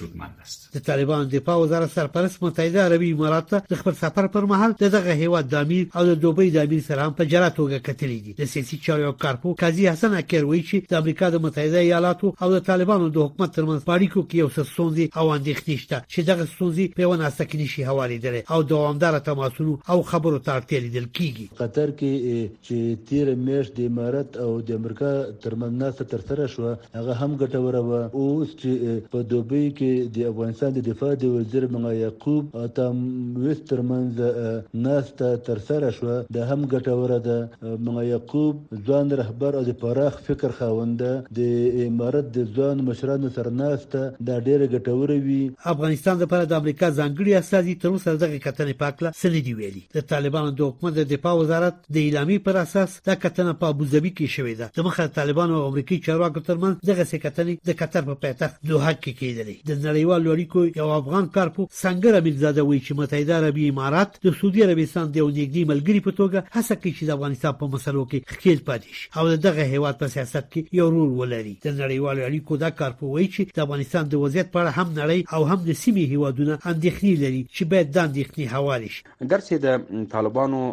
د 0.76 0.78
طالبان 0.88 1.22
دفاع 1.36 1.56
وزارت 1.64 1.90
سرپرست 1.96 2.42
متحده 2.44 2.84
عربي 2.86 3.08
امارات 3.16 3.46
ته 3.52 3.76
خبر 3.82 3.94
سفر 4.02 4.26
پر 4.36 4.44
مهال 4.52 4.72
دغه 4.82 5.12
هیواد 5.22 5.44
د 5.48 5.54
امیر 5.66 5.84
او 5.96 6.02
د 6.10 6.12
دوبۍ 6.26 6.48
د 6.52 6.58
امیر 6.68 6.82
سره 6.88 7.00
هم 7.08 7.14
په 7.20 7.24
جلا 7.34 7.50
توګه 7.58 7.84
کتلې 7.88 8.20
دي 8.26 8.32
د 8.42 8.52
سیاسي 8.52 8.76
چارو 8.86 9.12
کارپو 9.26 9.56
قاضي 9.64 9.84
حسن 9.92 10.12
اکروي 10.22 10.60
چې 10.68 10.76
د 10.90 10.92
امریکا 11.02 11.26
د 11.30 11.36
متحده 11.48 11.78
ایالاتو 11.86 12.32
او 12.42 12.48
د 12.56 12.58
طالبانو 12.70 13.06
د 13.08 13.20
حکومت 13.26 13.50
ترمنځ 13.56 13.80
اړیکو 13.96 14.20
کې 14.28 14.36
یو 14.44 14.50
څه 14.56 14.62
ستونزې 14.72 15.04
او 15.22 15.26
اندېښنې 15.36 15.76
شته 15.82 15.98
چې 16.12 16.20
دغه 16.30 16.44
ستونزې 16.54 16.86
په 16.98 17.04
ونه 17.12 17.30
سکه 17.40 17.58
نشي 17.64 17.82
حواله 17.90 18.16
دي 18.16 18.42
او 18.58 18.62
دوامدار 18.74 19.14
تماسونو 19.30 19.74
او 19.92 19.98
خبرو 20.14 20.42
ته 20.44 20.50
اړتیا 20.58 20.78
لري 20.84 20.94
کیږي 21.16 21.44
قطر 21.60 21.90
کې 22.00 22.48
چې 22.66 23.02
13 23.10 23.40
میاشت 23.48 23.76
د 23.78 23.84
امارات 23.90 24.36
او 24.44 24.48
د 24.70 24.80
امریکا 24.80 25.10
ترمنځ 25.44 25.78
ناسته 25.82 26.08
تر 26.14 26.22
سره 26.30 26.48
شو 26.54 26.66
هغه 26.68 27.16
هم 27.20 27.36
ګټوره 27.42 27.82
و 27.88 28.00
اوس 28.22 28.54
چې 28.62 29.06
په 29.14 29.28
دوبۍ 29.32 29.62
کې 29.80 30.14
د 30.16 30.28
افغانستان 30.32 30.76
د 30.78 30.84
دفاع 30.90 31.12
د 31.22 31.32
وزیر 31.36 31.66
مغا 31.76 31.92
یعقوب 31.98 32.56
اتم 32.64 33.00
وست 33.44 33.64
ترمنځ 33.72 34.78
ناسته 34.88 35.32
تر 35.50 35.62
سره 35.70 35.92
شو 36.00 36.10
د 36.38 36.50
هم 36.52 36.68
ګټوره 36.74 37.20
ده 37.28 37.74
مغا 37.88 38.04
یعقوب 38.10 38.60
ځوان 38.90 39.14
رهبر 39.22 39.58
او 39.60 39.64
د 39.70 39.78
پراخ 39.84 40.20
فکر 40.30 40.56
خاوند 40.60 41.06
د 41.40 41.80
امارات 41.86 42.30
د 42.38 42.52
ځوان 42.58 42.84
مشرانو 42.90 43.32
سره 43.38 43.54
ناسته 43.62 44.02
دا 44.32 44.38
ډیره 44.50 44.70
ګټوره 44.76 45.18
وي 45.28 45.40
افغانستان 45.74 46.22
لپاره 46.24 46.52
د 46.54 46.60
امریکا 46.62 46.92
ځانګړي 47.00 47.40
استازي 47.46 47.78
تر 47.86 47.92
اوسه 47.96 48.16
دغه 48.26 48.40
کتنې 48.46 48.82
پاکله 48.84 49.14
سندې 49.22 49.62
ویلي 49.62 49.84
د 49.98 50.08
طالبانو 50.14 50.54
د 50.60 50.70
حکومت 50.72 50.95
د 50.96 51.04
دفاع 51.14 51.32
وزارت 51.38 51.74
د 51.96 51.96
اعلامیې 52.02 52.42
پر 52.46 52.56
اساس 52.62 52.92
د 53.08 53.16
کتنه 53.24 53.52
په 53.62 53.72
ابوظبي 53.74 54.12
کې 54.18 54.34
شوې 54.36 54.54
ده 54.60 54.66
د 54.78 54.86
مخه 54.88 55.12
طالبان 55.18 55.52
او 55.56 55.62
امریکایي 55.70 56.00
چارواکو 56.06 56.42
ترمنځ 56.48 56.74
دغه 56.90 57.04
سکتنې 57.12 57.56
د 57.70 57.76
قطر 57.80 58.02
په 58.10 58.16
پایتخت 58.24 58.56
دوحه 58.70 58.92
کې 59.00 59.12
کېدلې 59.20 59.56
د 59.70 59.80
نړیوالو 59.86 60.34
اړیکو 60.34 60.64
یو 60.80 60.88
افغان 60.98 61.26
کارپو 61.36 61.66
څنګه 61.68 62.14
رمیرزاده 62.18 62.64
وایي 62.68 62.80
چې 62.86 62.98
متحده 63.02 63.38
عربی 63.40 63.66
امارات 63.72 64.18
د 64.28 64.34
سعودي 64.40 64.64
عربستان 64.68 65.10
د 65.16 65.22
یو 65.22 65.28
نږدې 65.30 65.70
ملګری 65.72 66.04
په 66.08 66.16
توګه 66.20 66.38
هڅه 66.56 66.80
کوي 66.82 66.94
چې 66.98 67.10
د 67.10 67.16
افغانستان 67.18 67.58
په 67.62 67.72
مسلو 67.76 68.06
کې 68.10 68.38
خېل 68.42 68.62
پاتې 68.70 68.92
شي 68.98 69.06
او 69.16 69.28
دغه 69.48 69.68
هیواد 69.76 70.00
په 70.04 70.14
سیاست 70.16 70.44
کې 70.52 70.78
یو 70.80 70.88
رول 70.96 71.10
ولري 71.22 71.54
د 71.66 71.78
نړیوالو 71.82 72.28
اړیکو 72.30 72.62
دا 72.64 72.70
کارپو 72.82 73.10
وایي 73.16 73.28
چې 73.36 73.60
د 73.60 73.66
افغانستان 73.68 74.08
د 74.16 74.24
وضعیت 74.24 74.52
په 74.54 74.62
اړه 74.62 74.70
هم 74.78 74.94
نړۍ 75.00 75.34
او 75.34 75.44
هم 75.52 75.60
د 75.68 75.72
سیمې 75.84 76.04
هیوادونه 76.14 76.58
اندېښنې 76.72 77.14
لري 77.24 77.42
چې 77.56 77.62
باید 77.74 77.90
د 77.90 77.98
اندېښنې 78.06 78.44
حواله 78.54 78.88
شي 78.94 79.02
درسه 79.34 79.58
د 79.66 80.06
طالبانو 80.16 80.64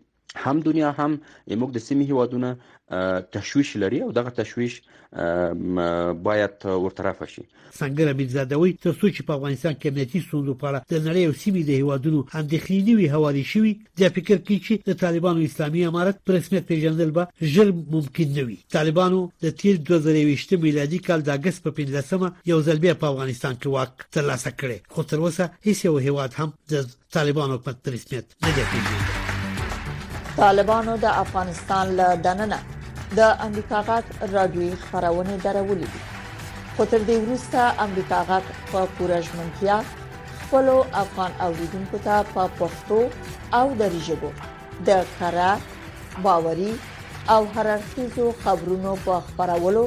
هم 0.43 0.57
دنیا 0.65 0.89
هم 0.99 1.11
موږ 1.59 1.69
د 1.73 1.77
سیمې 1.87 2.05
هیوادونه 2.11 2.49
تشویش 3.35 3.69
لري 3.81 3.99
او 4.05 4.09
دغه 4.17 4.29
تشویش 4.39 4.73
باید 6.27 6.55
ورطرف 6.85 7.19
شي 7.35 7.43
څنګه 7.79 7.99
ربيزادوي 8.11 8.71
تر 8.83 8.93
څو 9.01 9.05
چې 9.15 9.21
په 9.27 9.33
افغانستان 9.37 9.73
کې 9.79 9.87
امنیتي 9.89 10.19
ستونزو 10.27 10.53
په 10.61 10.65
اړه 10.69 10.79
د 10.93 11.03
نړۍ 11.07 11.21
او 11.27 11.33
سیمې 11.43 11.61
د 11.65 11.69
هیوادونو 11.81 12.19
اندېښنې 12.39 12.93
وي 12.97 13.07
حواله 13.15 13.43
شوي 13.53 13.71
د 13.99 14.09
فکر 14.15 14.37
کې 14.47 14.57
چې 14.65 14.73
د 14.89 14.99
طالبانو 15.03 15.39
اسلامي 15.49 15.81
امارت 15.91 16.17
پر 16.25 16.33
رسمیت 16.37 16.63
پیژندل 16.69 17.09
به 17.17 17.23
ژر 17.55 17.67
ممکن 17.97 18.29
نه 18.37 18.43
وي 18.47 18.57
طالبانو 18.77 19.19
د 19.43 19.53
تیر 19.59 19.75
2020 19.91 20.53
میلادي 20.63 20.99
کال 21.09 21.19
د 21.27 21.35
اگست 21.37 21.59
په 21.67 21.71
15مه 21.81 22.27
یو 22.51 22.57
ځل 22.69 22.77
بیا 22.87 22.93
په 23.03 23.07
افغانستان 23.13 23.53
کې 23.61 23.67
واک 23.75 23.91
ترلاسه 24.17 24.49
کړ 24.59 24.71
خو 24.97 25.01
تر 25.13 25.17
اوسه 25.23 25.45
هیڅ 25.67 25.79
یو 25.87 25.97
هیواد 26.07 26.31
هم 26.39 26.49
د 26.75 26.91
طالبانو 27.19 27.55
په 27.69 27.95
رسمیت 27.97 28.25
نه 28.47 28.51
دی 28.57 28.63
پیژندل 28.73 29.31
طالبانو 30.41 30.93
د 31.01 31.05
افغانستان 31.23 31.85
له 31.99 32.07
دننه 32.25 32.59
د 33.17 33.21
امریکا 33.47 33.79
غاټ 33.87 34.05
راډیوي 34.35 34.71
خبرونه 34.85 35.33
درولې 35.45 35.87
دي 35.93 36.01
خو 36.77 36.83
تر 36.93 37.01
دې 37.09 37.17
وروسته 37.23 37.59
امریکا 37.85 38.19
غاټ 38.29 38.45
په 38.71 38.79
کورجمنتیا 38.99 39.75
خپل 40.41 40.65
افغان 41.03 41.31
اوریدونکو 41.47 41.97
ته 42.05 42.15
په 42.37 42.43
پښتو 42.61 42.97
او 43.59 43.65
دری 43.81 43.99
ژبه 44.07 44.29
د 44.87 45.03
کارا 45.19 45.51
باوري 46.27 46.73
او 47.33 47.41
هررخیزو 47.57 48.25
خبرونو 48.45 48.91
په 49.05 49.13
خبرولو 49.27 49.83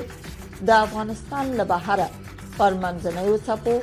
د 0.68 0.70
افغانستان 0.86 1.44
له 1.62 1.66
بهره 1.72 2.06
پرمنځنوي 2.58 3.38
څپو 3.46 3.74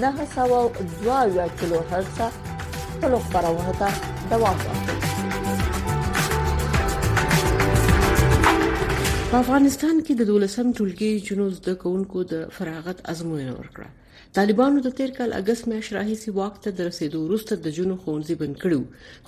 902 0.00 1.46
کیلو 1.62 1.80
هرتز 1.92 2.32
خپل 2.92 3.12
خبرونه 3.28 3.72
ته 3.80 3.88
دوام 4.34 4.56
ورکوي 4.66 5.09
په 9.30 9.40
افغانستان 9.44 9.98
کې 10.06 10.14
د 10.20 10.24
12م 10.28 10.70
ټولګي 10.78 11.08
جنو 11.26 11.44
زده 11.56 11.72
کوونکو 11.82 12.22
د 12.30 12.38
فراغت 12.54 13.02
ازموینه 13.12 13.50
ورکړه 13.58 14.22
طالبانو 14.38 14.80
د 14.86 14.94
تیر 15.00 15.12
کال 15.18 15.34
اگست 15.36 15.68
میاشتې 15.72 15.96
راهیسې 15.96 16.32
واک 16.38 16.56
ته 16.64 16.72
د 16.80 16.88
رسیدو 16.88 17.20
وروسته 17.26 17.58
د 17.66 17.74
جنو 17.76 17.96
ښوونځي 18.00 18.36
بند 18.40 18.58
کړو 18.62 18.80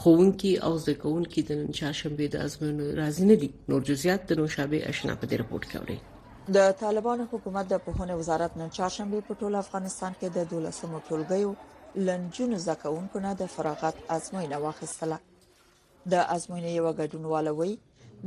ښوونکي 0.07 0.51
او 0.69 0.71
زده 0.87 0.95
کوونکي 1.05 1.45
د 1.51 1.61
نن 1.61 1.69
چهارشنبه 1.81 2.31
د 2.33 2.43
ازموینو 2.49 2.89
راضي 2.99 3.29
نه 3.31 3.37
دي 3.45 3.51
نور 3.75 3.85
جزئیات 3.93 4.25
د 4.33 4.41
نوشابه 4.41 4.83
آشنا 4.95 5.15
په 5.23 5.31
دې 5.31 5.41
رپورت 5.45 5.71
کې 5.71 5.79
اورئ 5.85 6.59
د 6.59 6.77
طالبانو 6.83 7.29
حکومت 7.37 7.71
د 7.75 7.85
پهونه 7.87 8.19
وزارت 8.25 8.59
نن 8.65 8.75
چهارشنبه 8.79 9.23
په 9.31 9.41
ټول 9.45 9.61
افغانستان 9.63 10.19
کې 10.19 10.37
د 10.41 10.51
12مو 10.57 11.05
ټولګیو 11.11 12.03
لنجونو 12.11 12.61
زکونکو 12.67 13.25
نه 13.29 13.39
د 13.47 13.55
فراغت 13.55 14.03
ازموینه 14.19 14.61
واخیستله 14.69 15.23
د 15.23 16.23
ازموینې 16.27 16.79
یو 16.81 16.95
غډونوالوي 17.03 17.73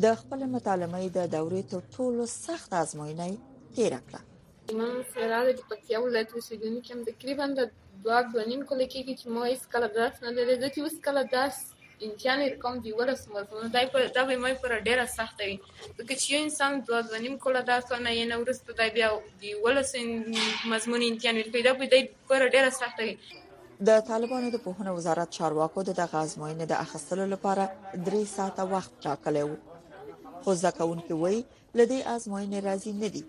د 0.04 0.16
خپل 0.22 0.42
مطالعې 0.54 1.10
د 1.18 1.28
دورې 1.34 1.60
تر 1.74 1.84
ټولو 1.98 2.24
سخت 2.32 2.74
آزموینه 2.80 3.28
تیر 3.76 3.94
کړه 4.08 4.78
من 4.80 4.96
فراد 5.14 5.48
د 5.50 5.60
پکتیا 5.70 6.00
ولایت 6.06 6.30
اوسیدونکې 6.36 6.90
هم 6.96 7.04
تقریبا 7.10 7.46
د 7.60 7.68
دوه 8.08 8.20
دوه 8.32 8.44
نیم 8.50 8.64
کال 8.72 8.82
کې 8.92 9.16
چې 9.20 9.26
ما 9.36 9.46
هیڅ 9.52 9.64
کله 9.74 9.88
درس 9.98 10.16
نه 10.26 10.32
لیدل 10.38 10.58
د 10.64 10.68
چې 10.74 10.80
اوس 10.86 10.96
کله 11.06 11.22
درس 11.36 11.60
امتحان 12.08 12.40
یې 12.46 12.60
کوم 12.64 12.76
دی 12.88 12.92
ورسمه 13.00 13.44
نو 13.60 13.70
دای 13.76 13.88
په 13.94 14.04
دا 14.18 14.26
به 14.32 14.36
مې 14.44 14.54
پر 14.64 14.74
ډیره 14.88 15.06
سخت 15.14 15.44
وي 15.48 15.54
ځکه 15.60 16.10
چې 16.10 16.34
یو 16.34 16.42
انسان 16.48 16.72
دوه 16.90 17.00
دوه 17.12 17.20
نیم 17.26 17.38
کال 17.46 17.56
درس 17.72 17.88
نه 17.94 18.12
یې 18.16 18.28
نه 18.32 18.40
ورسته 18.44 18.78
دای 18.80 18.92
بیا 18.98 19.10
دی 19.44 19.52
ولسم 19.68 20.10
مضمون 20.74 21.06
امتحان 21.10 21.40
ورکړي 21.42 21.62
دا 21.70 21.74
به 21.84 21.92
دای 21.94 22.04
پر 22.34 22.46
ډیره 22.56 22.74
سخت 22.82 23.00
وي 23.06 23.14
د 23.92 24.04
طالبانو 24.12 24.52
د 24.58 24.66
پوهنې 24.66 25.00
وزارت 25.00 25.34
چارواکو 25.40 25.86
د 25.92 25.96
غازموینې 25.96 26.70
د 26.74 26.84
اخستلو 26.88 27.30
لپاره 27.36 27.70
3 28.10 28.28
ساعته 28.38 28.68
وخت 28.76 28.94
ټاکلی 29.08 29.46
و 29.50 29.56
خو 30.46 30.54
که 30.96 31.14
وی، 31.14 31.44
وای 31.76 32.02
از 32.04 32.08
از 32.08 32.28
آزموینې 32.28 32.62
نه 33.02 33.10
دي 33.16 33.22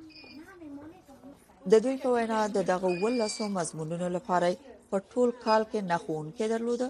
د 1.72 1.74
دوی 1.84 1.96
په 2.02 2.08
وینا 2.16 2.38
د 2.56 2.58
دغه 2.72 2.88
ولسو 3.04 3.44
مضمونونو 3.58 4.06
لپاره 4.16 4.48
په 4.90 4.96
ټول 5.10 5.28
کال 5.44 5.62
کې 5.72 5.80
نه 5.90 5.98
کې 6.36 6.44
درلود 6.54 6.82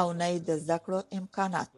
او 0.00 0.06
نه 0.20 0.26
د 0.48 0.50
را 0.92 1.00
امکانات 1.18 1.68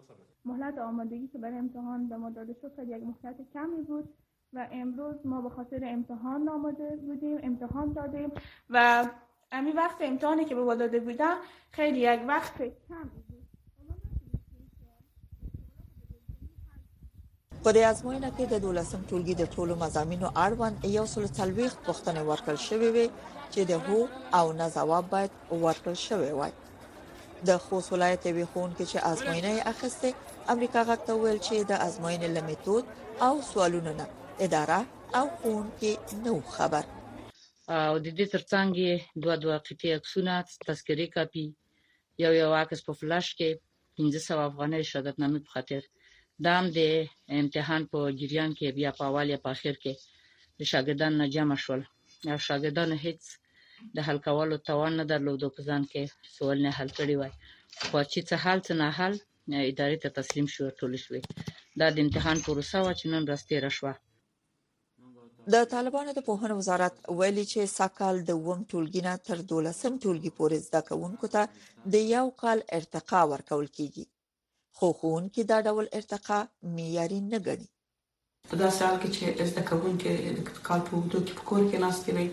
مهلت 0.50 0.76
آمادگی 0.88 1.28
که 1.32 1.38
برای 1.44 1.58
امتحان 1.64 2.00
به 2.08 2.16
ما 2.22 2.30
داده 2.36 2.54
شد 2.62 2.72
خیلی 2.76 2.92
یک 2.96 3.02
مهلت 3.10 3.36
کمی 3.54 3.80
بود 3.88 4.06
و 4.56 4.68
امروز 4.82 5.16
ما 5.30 5.38
به 5.44 5.50
خاطر 5.56 5.80
امتحان 5.96 6.48
آماده 6.48 6.88
بودیم 6.96 7.38
امتحان 7.42 7.92
دادیم 7.92 8.30
و 8.70 8.76
امی 9.52 9.72
وقت 9.72 9.96
امتحانی 10.00 10.44
که 10.44 10.54
به 10.54 10.64
ما 10.64 10.74
داده 10.74 11.00
خیلی 11.70 11.98
یک 11.98 12.20
وقت 12.28 12.56
کمی 12.62 12.72
په 17.66 17.70
دې 17.76 17.82
ازموینه 17.92 18.28
کې 18.36 18.44
د 18.52 18.54
12م 18.64 19.02
ټولګي 19.10 19.34
د 19.38 19.44
ټولو 19.54 19.72
مضامینو 19.82 20.28
اړوند 20.44 20.76
140 20.86 21.76
پوښتنې 21.88 22.22
ورکړل 22.30 22.58
شوې 22.68 22.88
وي 22.96 23.06
چې 23.52 23.60
د 23.70 23.72
هو 23.86 23.98
او 24.38 24.46
نه 24.60 24.66
جواب 24.76 25.04
باید 25.14 25.32
ورکړل 25.64 25.96
شوی 26.08 26.32
وای 26.38 26.52
د 27.48 27.60
خوست 27.64 27.88
ولایت 27.94 28.22
وی 28.36 28.46
خون 28.50 28.70
کې 28.78 28.84
چې 28.90 28.98
ازموینه 29.12 29.50
یې 29.56 29.66
اخیسته 29.72 30.08
امریکا 30.54 30.80
غاټه 30.88 31.12
ویل 31.18 31.40
چې 31.46 31.56
د 31.70 31.72
ازموینې 31.88 32.28
لمیتود 32.36 32.84
او 33.26 33.34
سوالونه 33.50 33.92
نه 34.00 34.06
اداره 34.46 34.80
او 35.18 35.26
خون 35.38 35.66
کې 35.78 35.92
نو 36.24 36.32
خبر 36.56 36.84
او 37.88 37.94
د 38.04 38.08
دې 38.18 38.26
ترڅنګ 38.32 38.70
دوه 39.22 39.34
دوه 39.44 39.56
قطعي 39.68 39.90
عکسونه 39.98 40.32
تذکرې 40.68 41.06
کاپی 41.16 41.46
یو 42.24 42.32
یو 42.42 42.50
عکس 42.62 42.78
په 42.86 42.92
فلاش 43.00 43.26
کې 43.38 43.50
1500 44.10 44.48
افغانۍ 44.50 44.82
شهادت 44.90 45.16
نامې 45.22 45.40
په 45.46 45.50
خاطر 45.56 45.82
دا 46.44 46.52
هم 46.58 46.66
د 46.78 46.80
امتحان 47.40 47.82
په 47.92 47.98
جریان 48.20 48.52
کې 48.58 48.76
بیا 48.78 48.90
په 48.98 49.06
اول 49.10 49.26
یا 49.32 49.38
په 49.46 49.50
اخر 49.56 49.74
کې 49.82 50.68
شاګردان 50.72 51.12
نه 51.20 51.26
جمع 51.34 51.58
شول 51.64 51.82
یا 52.30 52.36
شاګردان 52.46 52.90
هیڅ 53.04 53.20
د 53.96 54.06
حل 54.06 54.18
کولو 54.26 54.56
توان 54.68 54.92
نه 55.00 55.04
درلود 55.12 55.42
په 55.56 55.60
ځان 55.68 55.82
کې 55.92 56.32
سوال 56.38 56.58
نه 56.66 56.72
حل 56.78 56.90
کړی 56.98 57.14
وای 57.20 57.32
خو 57.86 58.02
چې 58.12 58.20
څه 58.28 58.34
حل 58.44 58.58
څه 58.66 58.72
نه 58.80 58.88
حل 58.98 59.14
ادارې 59.18 59.98
ته 60.04 60.08
تسلیم 60.20 60.46
شو 60.54 60.66
ټول 60.80 60.92
شوې 61.04 61.20
دا 61.80 61.86
د 61.96 62.04
امتحان 62.04 62.36
پروسه 62.46 62.80
و 62.84 62.90
چې 63.00 63.06
نن 63.14 63.22
راستي 63.32 63.56
راشوه 63.66 63.92
د 65.54 65.64
طالبانو 65.74 66.16
د 66.16 66.20
پوهنې 66.28 66.56
وزارت 66.60 66.94
ویلي 67.20 67.44
چې 67.52 67.72
ساکال 67.76 68.16
د 68.30 68.38
ووم 68.42 68.60
ټولګینا 68.72 69.14
تر 69.28 69.38
12م 69.52 69.92
ټولګي 70.04 70.32
پورې 70.38 70.56
زده 70.66 70.80
کوونکو 70.90 71.30
ته 71.36 71.94
د 71.94 72.10
یو 72.14 72.26
کال 72.42 72.64
ارتقا 72.80 73.22
ورکول 73.32 73.66
کیږي 73.78 74.04
خو 74.76 74.86
ښوونکي 74.98 75.42
دا 75.50 75.58
ډول 75.66 75.86
ارتقا 75.98 76.38
معیاري 76.74 77.20
نه 77.32 77.38
ګڼي 77.46 77.68
په 78.50 78.54
داسې 78.62 78.78
حال 78.86 78.96
کې 79.02 79.08
چې 79.16 79.22
زده 79.50 79.62
کوونکي 79.70 80.08
د 80.36 80.38
کال 80.68 80.80
په 80.86 80.92
اوږدو 80.96 81.18
کې 81.26 81.32
په 81.38 81.44
کور 81.48 81.62
کې 81.70 81.82
ناست 81.84 82.00
دي 82.06 82.26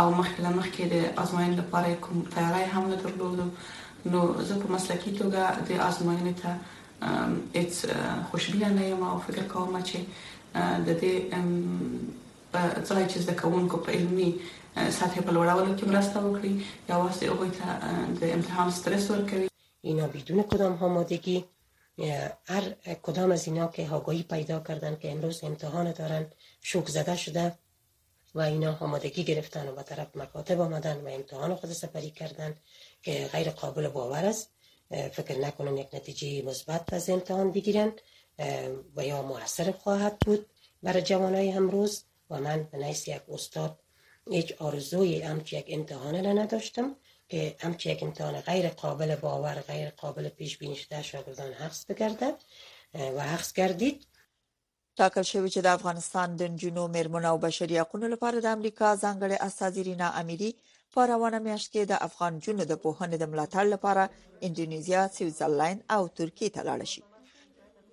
او 0.00 0.06
مخکې 0.18 0.38
له 0.46 0.50
مخکې 0.58 0.82
د 0.94 0.96
ازموینې 1.22 1.56
لپاره 1.62 1.88
کوم 2.04 2.18
تیاری 2.34 2.64
هم 2.74 2.84
نه 2.92 2.96
درلوده 3.02 3.46
نو 4.12 4.20
زه 4.48 4.54
په 4.62 4.68
مسلکي 4.74 5.10
توګه 5.20 5.42
د 5.68 5.70
ازموینې 5.88 6.34
ته 6.42 6.50
هیڅ 7.58 7.74
خوشبینه 8.28 8.82
یم 8.92 9.02
او 9.10 9.16
فکر 9.26 9.44
کوم 9.52 9.74
چې 9.88 9.98
د 10.86 10.88
دې 11.00 11.14
په 12.52 12.60
ځای 12.88 13.04
چې 13.10 13.16
زده 13.24 13.34
کوونکو 13.42 13.76
په 13.84 13.90
علمي 13.96 14.30
سطح 14.98 15.16
په 15.26 15.30
لوړولو 15.36 15.72
کې 15.78 15.86
مرسته 15.92 16.16
وکړي 16.22 16.52
یا 16.90 16.94
واسه 17.02 17.22
هغه 17.30 17.46
ته 17.58 17.68
د 18.20 18.22
امتحان 18.36 18.68
سترس 18.78 19.04
ورکړي 19.14 19.46
اینا 19.88 20.04
بدون 20.14 20.38
کدام 20.52 20.72
آمادگی 20.88 21.38
هر 22.04 22.70
کدام 23.02 23.32
از 23.32 23.46
اینا 23.46 23.66
که 23.68 23.88
آگاهی 23.92 24.22
پیدا 24.22 24.60
کردن 24.60 24.96
که 24.96 25.12
امروز 25.12 25.44
امتحان 25.44 25.92
دارن 25.92 26.26
شوک 26.60 26.88
زده 26.88 27.16
شده 27.16 27.52
و 28.34 28.40
اینا 28.40 28.76
آمادگی 28.80 29.24
گرفتن 29.24 29.68
و 29.68 29.72
به 29.72 29.82
طرف 29.82 30.16
مکاتب 30.16 30.60
آمدن 30.60 31.00
و 31.04 31.08
امتحان 31.08 31.54
خود 31.54 31.72
سپری 31.72 32.10
کردن 32.10 32.54
که 33.02 33.28
غیر 33.32 33.50
قابل 33.50 33.88
باور 33.88 34.24
است 34.24 34.50
فکر 34.90 35.38
نکنن 35.38 35.76
یک 35.78 35.94
نتیجه 35.94 36.42
مثبت 36.42 36.92
از 36.92 37.10
امتحان 37.10 37.52
بگیرن 37.52 37.92
و 38.96 39.04
یا 39.04 39.22
موثر 39.22 39.72
خواهد 39.72 40.18
بود 40.26 40.46
برای 40.82 41.02
جوانای 41.02 41.52
امروز 41.52 42.04
و 42.30 42.40
من 42.40 42.68
به 42.72 42.78
نیست 42.78 43.08
یک 43.08 43.20
استاد 43.28 43.78
هیچ 44.30 44.52
آرزوی 44.52 45.42
که 45.44 45.56
یک 45.58 45.64
امتحان 45.68 46.24
را 46.24 46.32
نداشتم 46.32 46.96
که 47.30 47.56
همچه 47.58 47.90
یک 47.90 48.02
امتحان 48.02 48.40
غیر 48.40 48.68
قابل 48.68 49.16
باور 49.16 49.54
غیر 49.54 49.90
قابل 49.90 50.28
پیش 50.28 50.58
بینی 50.58 50.76
شده 50.76 51.02
شاگردان 51.02 51.52
حفظ 51.52 51.86
بگردد 51.86 52.34
و 52.94 53.20
حفظ 53.22 53.52
گردید 53.52 54.06
ټاکل 55.00 55.18
شوی 55.22 55.50
چې 55.50 55.56
د 55.58 55.66
افغانستان 55.66 56.36
د 56.36 56.42
جنو 56.62 56.88
میرمنو 56.88 57.28
او 57.32 57.38
بشري 57.38 57.78
حقوقو 57.78 57.98
لپاره 58.14 58.36
د 58.40 58.46
امریکا 58.46 58.86
ځانګړي 59.04 59.36
استاذ 59.46 59.74
رینا 59.78 60.08
امیری 60.20 60.50
په 60.92 61.06
روانه 61.06 61.38
میاشت 61.38 61.68
کې 61.72 61.82
د 61.86 61.92
افغان 62.00 62.38
جنو 62.38 62.64
د 62.64 62.74
پوهنې 62.84 63.16
د 63.20 63.24
ملاتړ 63.30 63.64
لپاره 63.74 64.10
انډونیزیا، 64.44 65.00
سویټزرلند 65.16 65.78
او 65.94 66.02
ترکیه 66.18 66.50
ته 66.54 66.60
لاړ 66.68 66.84
شي. 66.92 67.02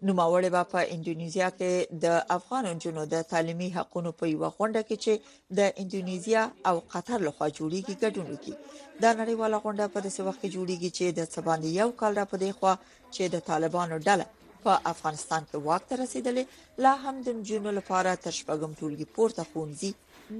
نوموړی 0.05 0.49
با 0.53 0.63
په 0.71 0.81
انډونیزیا 0.93 1.49
کې 1.51 1.99
د 2.05 2.17
افغان 2.35 2.65
جنونو 2.85 3.05
د 3.13 3.23
تعلیمي 3.29 3.69
حقونو 3.77 4.11
په 4.19 4.27
یو 4.31 4.49
غونډه 4.57 4.81
کې 4.87 4.95
چې 5.03 5.13
د 5.59 5.79
انډونیزیا 5.83 6.43
او 6.69 6.75
قطر 6.91 7.23
لخوا 7.27 7.47
جوړیږي 7.57 7.95
ګډون 8.03 8.27
وکړي 8.31 8.55
دا 9.03 9.11
نړیواله 9.21 9.61
غونډه 9.63 9.93
په 9.95 10.01
داسې 10.05 10.21
وخت 10.27 10.39
کې 10.41 10.53
جوړیږي 10.55 10.89
چې 10.97 11.05
د 11.17 11.25
سباندې 11.35 11.69
یو 11.81 11.89
کال 12.01 12.13
را 12.21 12.25
پدې 12.31 12.49
خوا 12.59 12.73
چې 13.15 13.23
د 13.33 13.35
طالبانو 13.49 13.97
ډله 14.07 14.25
په 14.63 14.73
افغانستان 14.93 15.41
کې 15.49 15.57
واک 15.67 15.83
ته 15.89 15.95
رسیدلې 16.03 16.45
لا 16.85 16.93
هم 17.03 17.15
د 17.25 17.41
جنونو 17.49 17.71
لپاره 17.81 18.11
تر 18.23 18.33
شپږم 18.39 18.71
ټولګي 18.79 19.05
پورته 19.17 19.43
خونځي 19.53 19.91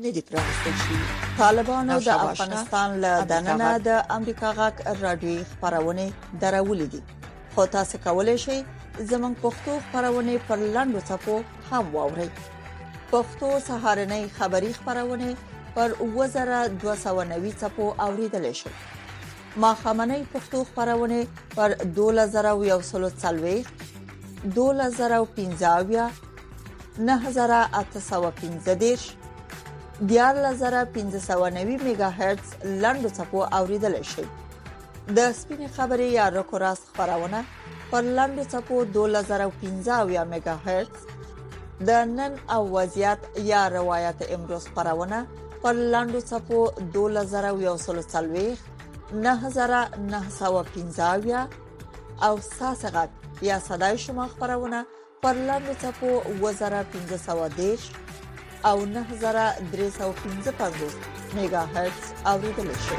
نه 0.04 0.10
دی 0.16 0.22
پرانستل 0.32 0.76
شوی 0.84 1.02
طالبانو 1.44 1.96
د 2.08 2.10
افغانستان 2.32 2.98
له 3.04 3.14
دننه 3.32 3.74
د 3.84 4.02
امریکا 4.20 4.52
غاک 4.62 4.86
رادیو 5.04 5.46
خبرونه 5.52 6.10
درولې 6.46 6.88
دي 6.94 7.02
خو 7.56 7.66
تاسو 7.78 8.00
کولای 8.08 8.38
شئ 8.48 8.58
زمنګ 9.00 9.36
پښتو 9.42 9.80
خبرونه 9.92 10.38
پر 10.52 10.58
لاندو 10.76 11.00
صفو 11.08 11.34
هم 11.72 11.90
واوري 11.96 12.30
پښتو 13.12 13.50
سهارنۍ 13.66 14.24
خبری 14.38 14.72
خبرونه 14.78 15.28
پر 15.76 15.90
2290 16.00 17.52
صفو 17.64 17.90
اوریدل 18.06 18.48
شي 18.62 18.70
ما 19.66 19.72
خمنې 19.84 20.20
پښتو 20.34 20.64
خبرونه 20.72 21.20
پر 21.56 21.70
2140 22.00 23.70
2015 24.58 26.10
9015 27.12 29.16
10590 30.16 31.64
میگا 31.86 32.10
هرتز 32.20 32.48
لاندو 32.82 33.10
صفو 33.22 33.38
اوریدل 33.62 34.02
شي 34.16 34.24
د 35.16 35.18
سپینې 35.40 35.68
خبرې 35.76 36.08
یا 36.20 36.26
رکوراس 36.30 36.80
خبرونه 36.96 37.40
پر 37.92 38.02
لاندې 38.16 38.44
چپو 38.52 38.78
2015 38.86 40.26
میگا 40.32 40.56
هرتز 40.66 41.02
د 41.90 41.92
نن 42.18 42.34
او 42.56 42.62
وضعیت 42.72 43.20
یا 43.52 43.62
روایت 43.76 44.18
امروز 44.30 44.64
خبرونه 44.74 45.20
پر 45.64 45.74
لاندې 45.94 46.20
چپو 46.30 46.60
2140 46.98 48.58
9915 49.14 51.48
او 52.28 52.34
ساسغت 52.52 53.10
یا 53.50 53.58
صداي 53.68 53.96
شما 54.08 54.26
خبرونه 54.36 54.80
پر 55.26 55.34
لاندې 55.48 55.74
چپو 55.82 56.10
1510 56.52 57.94
او 58.70 58.78
9315 59.00 59.02
میگا 61.42 61.60
هرتز 61.76 62.06
اوریدل 62.34 62.70
شي 62.88 62.96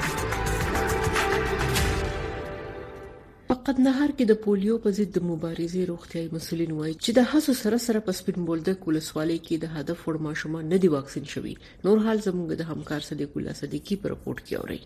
قندهار 3.68 4.12
کې 4.18 4.24
د 4.28 4.34
پولیو 4.42 4.74
په 4.84 4.90
ضد 4.98 5.10
د 5.16 5.20
مبارزې 5.30 5.82
روغتیاي 5.90 6.28
مسولین 6.36 6.70
وایي 6.76 6.92
چې 7.04 7.10
د 7.18 7.26
هڅو 7.32 7.52
سره 7.62 7.78
سره 7.86 8.00
په 8.06 8.12
سپین 8.18 8.38
بولدک 8.50 8.78
ولسوالۍ 8.90 9.36
کې 9.46 9.54
د 9.64 9.74
هدف 9.76 9.98
وړ 10.04 10.16
ماشومان 10.28 10.64
نه 10.74 10.78
دي 10.84 10.88
واکسین 10.96 11.26
شوي 11.34 11.54
نور 11.88 11.96
حال 12.06 12.18
زموږ 12.28 12.48
د 12.62 12.70
همکار 12.70 13.00
صدیق 13.08 13.30
الله 13.36 13.54
صدیقي 13.62 13.94
په 14.06 14.14
رپورت 14.14 14.40
کې 14.46 14.54
اوري 14.60 14.80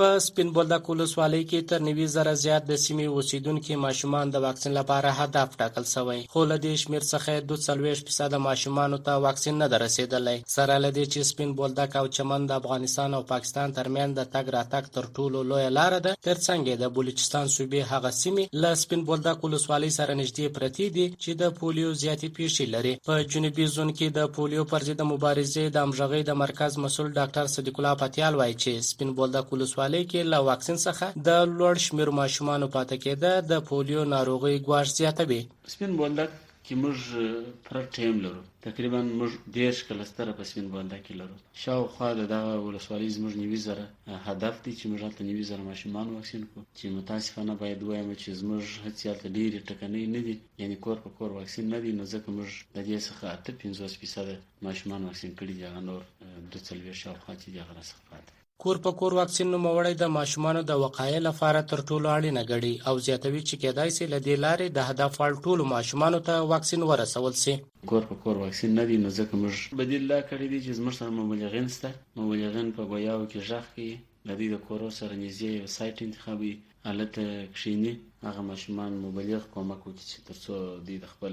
په 0.00 0.12
سپین 0.28 0.48
بولدک 0.56 0.84
ولسوالۍ 0.90 1.40
کې 1.50 1.64
تر 1.70 1.80
نوي 1.86 2.04
زره 2.16 2.30
زیات 2.42 2.62
د 2.68 2.74
سیمې 2.84 3.06
اوسیدونکي 3.16 3.74
ماشومان 3.84 4.30
د 4.34 4.42
واکسین 4.44 4.72
لپاره 4.76 5.08
هدف 5.16 5.56
ټاکل 5.62 5.84
شوی 5.90 6.22
خو 6.34 6.44
له 6.52 6.56
دې 6.62 6.74
شمېر 6.82 7.02
څخه 7.12 7.32
23 7.50 7.98
فیصد 8.06 8.36
ماشومانو 8.44 8.98
ته 9.08 9.22
واکسین 9.26 9.58
نه 9.62 9.80
رسیدلی 9.82 10.34
سره 10.52 10.74
له 10.84 10.90
دې 10.98 11.04
چې 11.12 11.28
سپین 11.30 11.52
بولدک 11.58 11.96
او 12.00 12.04
چمن 12.18 12.46
د 12.46 12.54
افغانستان 12.62 13.16
او 13.18 13.20
پاکستان 13.32 13.74
ترمن 13.80 14.14
د 14.20 14.28
تګ 14.34 14.46
راتګ 14.56 14.88
تر 14.94 15.10
ټولو 15.18 15.42
لوی 15.50 15.66
لار 15.80 15.98
ده 16.06 16.16
ترڅنګ 16.28 16.80
د 16.84 16.94
بلوچستان 17.00 17.52
صوبې 17.56 17.92
هغه 17.92 18.10
سیمې 18.20 18.60
له 18.64 18.80
سپین 18.84 19.04
بولدک 19.10 19.44
ولسوالۍ 19.48 19.92
سره 19.98 20.18
نږدې 20.22 20.56
پرتې 20.56 20.88
دي 20.96 21.06
چې 21.22 21.40
د 21.44 21.52
پولیو 21.60 21.92
زیاتې 22.02 22.28
پیښې 22.38 22.64
لري 22.78 22.94
په 23.10 23.28
جنوبي 23.36 23.68
زون 23.76 23.92
کې 24.00 24.16
د 24.20 24.32
پولیو 24.40 24.66
پر 24.74 24.88
ضد 24.88 25.00
مبارزې 25.12 25.64
د 25.78 25.84
امژغې 25.86 26.22
د 26.32 26.42
مرکز 26.46 26.80
مسول 26.88 27.14
ډاکټر 27.20 27.54
صدیق 27.58 27.76
الله 27.84 28.02
پتیال 28.06 28.34
وایي 28.42 28.58
چې 28.64 28.90
سپین 28.92 29.16
بولدک 29.22 29.54
ولسوالۍ 29.56 29.88
ولسوالۍ 29.90 30.06
کې 30.10 30.20
له 30.32 30.38
واکسین 30.50 30.76
څخه 30.88 31.06
د 31.28 31.30
لوړ 31.58 31.74
شمیر 31.86 32.08
ماشومان 32.20 32.60
پاتې 32.76 32.96
کېده 33.04 33.30
د 33.50 33.52
پولیو 33.68 34.02
ناروغي 34.14 34.54
ګواښ 34.66 34.86
زیاتوي 35.00 35.40
سپین 35.72 35.92
بولدک 36.00 36.30
کې 36.64 36.74
موږ 36.82 36.96
پر 37.66 37.76
ټیم 37.96 38.14
لرو 38.24 38.42
تقریبا 38.66 39.00
موږ 39.20 39.32
دیش 39.58 39.76
کلستر 39.88 40.26
په 40.38 40.42
سپین 40.50 40.66
بولدک 40.74 41.00
کې 41.06 41.14
لرو 41.20 41.36
شاوخوا 41.62 42.08
د 42.18 42.22
ولسوالۍ 42.66 43.08
زموږ 43.16 43.32
نیوي 43.42 43.58
زره 43.66 43.84
هدف 44.28 44.54
دی 44.64 44.72
چې 44.78 44.84
موږ 44.90 45.00
هلته 45.06 45.20
نیوي 45.30 45.44
زره 45.50 45.62
ماشومان 45.70 46.06
واکسین 46.16 46.42
کو 46.52 46.58
چې 46.78 46.86
متاسفانه 46.98 47.52
باید 47.62 47.80
وایم 47.88 48.10
چې 48.22 48.28
زموږ 48.40 48.62
هڅې 48.86 49.04
هلته 49.10 49.26
ډېرې 49.36 49.58
ټکنۍ 49.68 50.04
نه 50.14 50.20
دي 50.26 50.34
یعنی 50.62 50.76
کور 50.84 50.96
په 51.04 51.08
کور 51.18 51.30
واکسین 51.38 51.64
نه 51.74 51.78
دي 51.84 51.92
نو 51.98 52.04
ځکه 52.14 52.28
موږ 52.36 52.48
د 52.76 52.78
دې 52.88 52.98
څخه 53.06 53.24
85% 54.34 54.66
ماشومان 54.66 55.00
واکسین 55.08 55.32
کړي 55.38 55.52
دي 55.56 55.64
هغه 55.68 55.80
نور 55.88 56.02
د 56.52 56.54
څلور 56.66 56.94
شاوخوا 57.04 57.32
چې 57.40 57.46
دغه 57.56 57.72
راڅخه 57.78 58.04
پاتې 58.12 58.32
کور 58.62 58.78
په 58.84 58.90
کور 59.00 59.12
واکسین 59.18 59.48
نوموړی 59.54 59.92
د 59.98 60.04
ماشومانو 60.16 60.60
د 60.70 60.80
وقایې 60.84 61.20
لپاره 61.28 61.60
تر 61.70 61.78
ټولو 61.88 62.06
اړینه 62.16 62.42
ګڼي 62.52 62.74
او 62.88 62.94
زیاتوي 63.06 63.40
چې 63.48 63.54
کېدای 63.62 63.88
شي 63.96 64.04
لدې 64.14 64.34
لارې 64.44 64.66
د 64.70 64.78
هدف 64.88 65.12
وړ 65.20 65.32
ټولو 65.44 65.62
ماشومانو 65.74 66.18
ته 66.26 66.34
واکسین 66.52 66.80
ورسول 66.90 67.34
شي 67.44 67.54
کور 67.92 68.02
په 68.10 68.14
کور 68.24 68.36
واکسین 68.44 68.70
نه 68.80 68.84
دی 68.90 68.96
نو 69.04 69.08
ځکه 69.18 69.34
موږ 69.42 69.56
بدیل 69.80 70.02
لا 70.12 70.18
کړی 70.30 70.46
دی 70.52 70.58
چې 70.64 70.76
زموږ 70.78 70.94
سره 71.00 71.10
مبلغین 71.20 71.68
سته 71.76 71.90
مبلغین 72.22 72.68
په 72.80 72.88
ګویاو 72.90 73.22
کې 73.30 73.40
ځخ 73.50 73.64
کې 73.76 73.88
د 74.28 74.38
دې 74.40 74.48
د 74.54 74.56
کور 74.66 74.80
سره 74.98 75.14
نږدې 75.22 75.48
یو 75.58 75.66
سایت 75.76 75.96
انتخابي 76.08 76.52
حالت 76.88 77.12
کښینی 77.54 77.92
هغه 78.26 78.40
ماشومان 78.50 78.92
مبلغ 79.06 79.42
کومک 79.56 79.80
وکړي 79.82 80.04
چې 80.10 80.18
ترڅو 80.26 80.54
د 80.86 81.10
خپل 81.14 81.32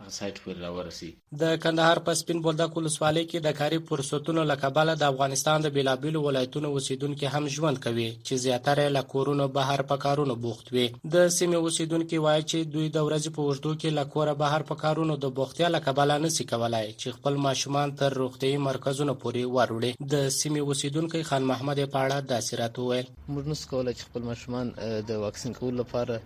هغه 0.00 0.10
سایت 0.16 0.36
پورې 0.42 0.60
راورسي 0.64 1.08
د 1.42 1.56
کندهار 1.62 1.98
په 2.08 2.14
سپین 2.18 2.40
بولدک 2.44 2.76
ولسوالۍ 2.76 3.22
کې 3.30 3.40
د 3.46 3.54
کاري 3.60 3.78
فرصتونو 3.88 4.42
لکباله 4.50 4.92
د 5.00 5.06
افغانستان 5.14 5.64
د 5.66 5.72
بیلابیلو 5.76 6.20
ولایتونو 6.26 6.68
اوسیدونکو 6.80 7.32
هم 7.32 7.48
ژوند 7.54 7.80
کوي 7.86 8.06
چې 8.10 8.42
زیاتره 8.42 8.84
له 8.96 9.02
کورونو 9.14 9.46
بهر 9.56 9.82
په 9.92 10.02
کارونو 10.04 10.36
بوخت 10.44 10.70
وي 10.76 10.84
د 11.14 11.26
سیمې 11.36 11.70
اوسیدونکو 11.70 12.20
وایي 12.26 12.44
چې 12.50 12.70
دوی 12.76 12.86
د 12.98 13.06
ورځې 13.06 13.38
په 13.38 13.46
اوږدو 13.46 13.72
کې 13.80 13.96
له 13.98 14.04
کوره 14.14 14.36
بهر 14.44 14.66
په 14.70 14.80
کارونو 14.84 15.16
د 15.26 15.32
بوختیا 15.40 15.72
لکباله 15.74 16.18
نسی 16.26 16.46
کولای 16.54 16.84
چې 17.00 17.18
خپل 17.18 17.40
ماشومان 17.48 17.94
تر 18.02 18.16
روغتیايي 18.24 18.62
مرکزونو 18.68 19.16
پورې 19.26 19.54
وروړي 19.56 20.10
د 20.16 20.24
سیمې 20.38 20.68
اوسیدونکو 20.70 21.24
خان 21.32 21.50
محمد 21.52 21.82
په 21.84 22.04
اړه 22.04 22.30
د 22.30 22.46
سیرت 22.52 22.80
وویل 22.84 23.10
موږ 23.10 23.56
نس 23.56 23.66
کولای 23.74 23.98
چې 23.98 24.12
خپل 24.12 24.30
ماشومان 24.30 24.72
د 25.12 25.20
واکسین 25.26 25.58
کول 25.60 25.76
لپاره 25.84 26.22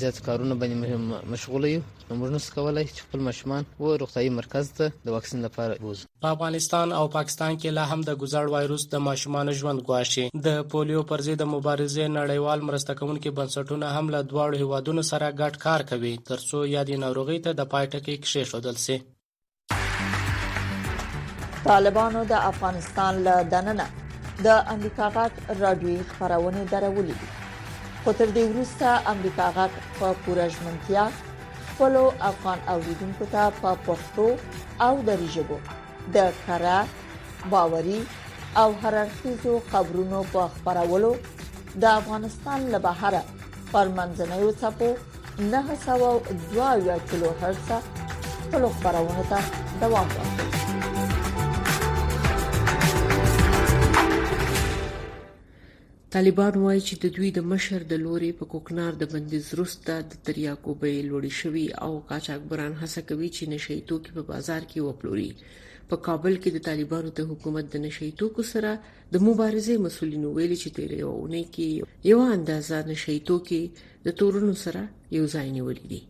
زیات 0.00 0.18
کارونه 0.26 0.54
باندې 0.60 1.26
مشغول 1.32 1.64
یو 1.68 1.82
نو 2.08 2.14
موږ 2.20 2.30
نس 2.34 2.46
کولای 2.54 2.84
چې 2.88 3.00
خپل 3.06 3.20
ماشومان 3.28 3.62
و 3.80 3.90
روغتيي 4.02 4.30
مرکز 4.38 4.66
ته 4.78 4.86
د 5.06 5.14
واکسین 5.16 5.40
لپاره 5.46 5.76
بوز 5.84 5.98
په 6.24 6.32
افغانستان 6.36 6.92
او 7.00 7.04
پاکستان 7.18 7.52
کې 7.60 7.74
لا 7.78 7.84
هم 7.92 8.00
د 8.08 8.14
ګزړ 8.22 8.46
وایروس 8.54 8.86
د 8.94 9.02
ماشومان 9.08 9.52
ژوند 9.60 9.84
ګواښي 9.88 10.42
د 10.46 10.64
پولیو 10.72 11.02
پر 11.12 11.20
ضد 11.28 11.42
مبارزې 11.54 12.14
نړیوال 12.18 12.60
مرسته 12.70 12.98
کوونکې 13.00 13.36
بنسټونه 13.38 13.86
هم 13.98 14.12
له 14.14 14.20
دواړو 14.32 14.60
هیوادونو 14.64 15.06
سره 15.12 15.30
ګډ 15.40 15.62
کار 15.66 15.86
کوي 15.92 16.12
ترڅو 16.30 16.58
یادې 16.74 17.04
ناروغي 17.06 17.38
ته 17.46 17.56
د 17.60 17.70
پایټکې 17.72 18.26
کښې 18.26 18.44
شودل 18.50 18.76
شي 18.86 18.98
طالبانو 21.70 22.20
د 22.34 22.44
افغانستان 22.52 23.24
له 23.28 23.38
دننه 23.54 23.88
د 24.44 24.54
امریکا 24.74 25.08
غاټ 25.16 25.60
رادیوي 25.64 25.98
خبرونه 26.12 26.60
درولې 26.74 27.39
خو 28.04 28.12
تر 28.18 28.28
دې 28.36 28.44
وروسته 28.50 29.10
امریکا 29.12 29.46
غاټ 29.56 29.72
په 29.98 30.06
پوره 30.24 30.44
ژمنتیا 30.54 31.02
خپل 31.16 31.96
افغان 32.30 32.58
اوریدونکو 32.74 33.24
ته 33.34 33.42
په 33.60 33.70
پښتو 33.88 34.26
او 34.86 34.92
دری 35.08 35.28
ژبه 35.34 35.58
د 36.14 36.30
کارا 36.46 36.78
باوري 37.54 38.00
او 38.62 38.68
هررخیزو 38.84 39.54
خبرونو 39.72 40.20
په 40.32 40.40
خبرولو 40.56 41.12
د 41.82 41.84
افغانستان 42.00 42.58
له 42.76 42.82
بهره 42.88 43.22
پر 43.74 43.86
منځنوي 44.00 44.50
څپو 44.60 44.90
902 45.52 46.98
کیلو 47.12 47.30
هرتز 47.42 47.82
خپل 48.42 48.62
خبرونه 48.82 49.22
ته 49.34 49.40
دوام 49.84 50.08
ورکوي 50.18 50.69
طالبان 56.14 56.56
وایي 56.60 56.80
چې 56.86 56.96
د 57.02 57.08
دوی 57.16 57.28
د 57.34 57.40
مشر 57.48 57.82
د 57.90 57.96
لوري 58.04 58.28
په 58.38 58.46
کوکنار 58.54 58.96
د 59.02 59.06
بندیز 59.10 59.50
وروسته 59.52 59.96
د 60.14 60.16
تریاکو 60.28 60.72
بیې 60.80 61.04
لوړې 61.10 61.32
شوې 61.40 61.66
او 61.86 61.90
قاچاقبران 62.08 62.72
هڅه 62.80 63.02
کوي 63.10 63.28
چې 63.36 63.50
نشي 63.52 63.76
توکي 63.90 64.14
په 64.16 64.24
بازار 64.32 64.66
کې 64.70 64.86
وپلوري 64.88 65.28
په 65.92 65.98
کابل 66.08 66.38
کې 66.42 66.54
د 66.56 66.64
طالبانو 66.70 67.12
د 67.20 67.28
حکومت 67.30 67.70
د 67.76 67.82
نشي 67.86 68.08
توکو 68.24 68.46
سره 68.52 68.72
د 69.14 69.24
مبارزې 69.28 69.76
مسولینو 69.86 70.34
ویلي 70.38 70.58
چې 70.62 70.74
تیر 70.80 70.96
یو 71.04 71.12
اونۍ 71.22 71.44
کې 71.54 72.12
یو 72.12 72.20
اندازه 72.38 72.82
نشي 72.92 73.16
توکي 73.32 73.62
د 74.10 74.16
تورونو 74.24 74.58
سره 74.66 74.84
یو 75.20 75.24
ځای 75.34 75.48
نیولې 75.54 75.88
دي 75.94 76.02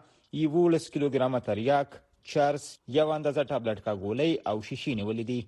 یو 0.41 0.63
لس 0.75 0.85
کیلوګرام 0.93 1.33
تریاک 1.49 1.89
چارس 2.33 2.63
یو 2.97 3.07
اندازه 3.17 3.41
ټابلټ 3.51 3.79
کا 3.87 3.93
ګولۍ 4.03 4.31
او 4.49 4.55
شیشې 4.69 4.91
نیولې 4.99 5.25
دي 5.31 5.39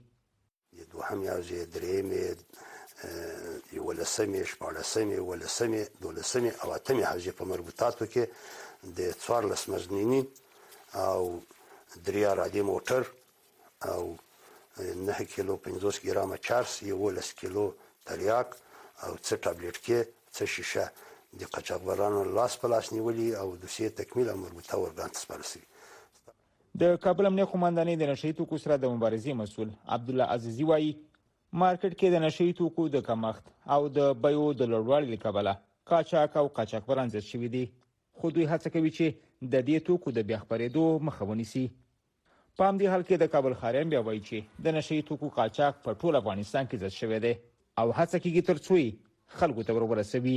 د 0.80 0.82
دوهم 0.96 1.20
یا 1.30 1.36
درېمې 1.76 2.28
یو 3.78 3.88
لسمې 4.00 4.42
شپږلسمې 4.52 5.18
ولسمې 5.30 5.82
دولسمې 6.06 6.52
او 6.64 6.68
اتمې 6.80 7.04
حاجې 7.10 7.32
په 7.40 7.44
مربوطاتو 7.54 8.04
کې 8.14 8.24
د 9.00 9.02
څوارلس 9.26 9.62
مزنینی 9.76 10.22
او 11.10 11.22
دریا 12.08 12.32
را 12.40 12.48
دي 12.56 12.62
موټر 12.72 13.02
او 13.92 14.02
9 14.82 15.24
کیلو 15.36 15.56
50 15.66 15.98
ګرامه 16.08 16.36
چارس 16.48 16.76
یولس 16.84 17.34
کیلو 17.42 17.64
تریاک 18.10 18.54
او 19.06 19.16
څه 19.16 19.42
ټابلیټ 19.46 19.80
کې 19.86 20.30
څه 20.36 20.48
شیشه 20.54 20.86
د 21.42 21.50
قاچاقبرانو 21.56 22.22
لاس 22.38 22.56
په 22.62 22.72
لاس 22.74 22.92
نیولي 22.98 23.26
او 23.42 23.48
د 23.64 23.74
سي 23.74 23.90
تکمیل 24.00 24.30
امر 24.36 24.56
متور 24.60 24.94
غانت 25.00 25.20
سپارل 25.24 25.48
شي 25.52 25.62
د 26.84 26.98
کابل 27.08 27.30
امنیه 27.32 27.52
قومندانۍ 27.56 27.98
د 28.04 28.12
نشي 28.12 28.32
توکو 28.40 28.62
سره 28.66 28.78
د 28.86 28.94
مبارزې 28.96 29.42
مسول 29.42 29.72
عبد 29.98 30.14
الله 30.14 30.38
عزیزی 30.38 30.70
وایي 30.72 30.92
مارکیټ 30.94 31.94
کې 31.94 32.16
د 32.16 32.24
نشي 32.28 32.50
توکو 32.62 32.88
د 32.96 33.06
کمښت 33.10 33.54
او 33.78 33.82
د 34.00 34.14
بيو 34.28 34.48
د 34.64 34.72
لوړوالي 34.74 35.12
لکبله 35.16 35.56
قاچاق 35.94 36.40
او 36.44 36.48
قاچاقبران 36.62 37.14
زیات 37.18 37.30
شوي 37.34 37.52
دي 37.58 37.66
خو 38.20 38.34
دوی 38.38 38.50
هڅه 38.54 38.78
کوي 38.78 38.94
چې 38.98 39.22
د 39.54 39.70
دې 39.70 39.88
توکو 39.92 40.18
د 40.20 40.28
بیا 40.32 40.42
خبرېدو 40.44 41.08
مخه 41.12 41.30
ونیسي 41.34 41.68
په 42.60 42.68
همدې 42.70 42.86
حال 42.92 43.04
کې 43.10 43.16
د 43.22 43.28
کابل 43.34 43.54
خارم 43.60 43.90
بیا 43.92 44.00
وایي 44.06 44.22
چې 44.30 44.64
د 44.64 44.74
نشي 44.78 44.96
توکو 45.10 45.28
قاچاق 45.36 45.76
په 45.84 45.92
ټول 46.02 46.16
افغانستان 46.20 46.68
کې 46.68 46.82
ځت 46.84 46.94
شوی 47.02 47.20
دی 47.26 47.32
او 47.82 47.86
هڅه 48.00 48.18
کیږي 48.24 48.44
ترڅو 48.50 49.40
خلکو 49.42 49.64
ته 49.68 49.88
ورسوي 49.92 50.34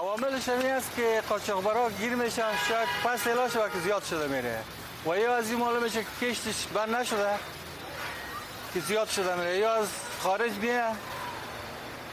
عوامل 0.00 0.34
شمی 0.46 0.70
است 0.78 0.96
که 0.96 1.08
قاچاقبرا 1.28 1.82
گیر 1.98 2.14
میشن 2.22 2.54
شاید 2.68 2.88
پس 3.04 3.24
تلاش 3.28 3.56
وقت 3.56 3.76
زیاد 3.86 4.06
شده 4.10 4.26
میره 4.28 4.54
و 5.06 5.16
یا 5.20 5.36
از 5.42 5.50
این 5.50 5.60
معلوم 5.60 5.82
میشه 5.82 6.02
که 6.06 6.12
کشتش 6.30 6.66
بند 6.76 6.94
نشده 6.94 7.34
که 8.74 8.80
زیاد 8.88 9.08
شده 9.16 9.36
میره 9.36 9.58
یا 9.58 9.72
از 9.82 9.88
خارج 10.24 10.52
بیه 10.52 10.90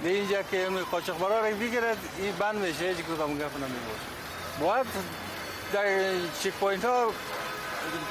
به 0.03 0.09
اینجا 0.09 0.43
که 0.51 0.67
قاچاقبرا 0.91 1.39
را 1.45 1.55
بگیرد 1.63 1.97
این 2.17 2.35
بند 2.39 2.55
میشه 2.65 2.87
هیچ 2.89 3.05
کدام 3.11 3.33
گپ 3.39 3.57
نمیبود 3.57 4.01
باید 4.59 4.87
در 5.73 5.85
چک 6.43 6.53
پوینت 6.59 6.85
ها 6.85 7.07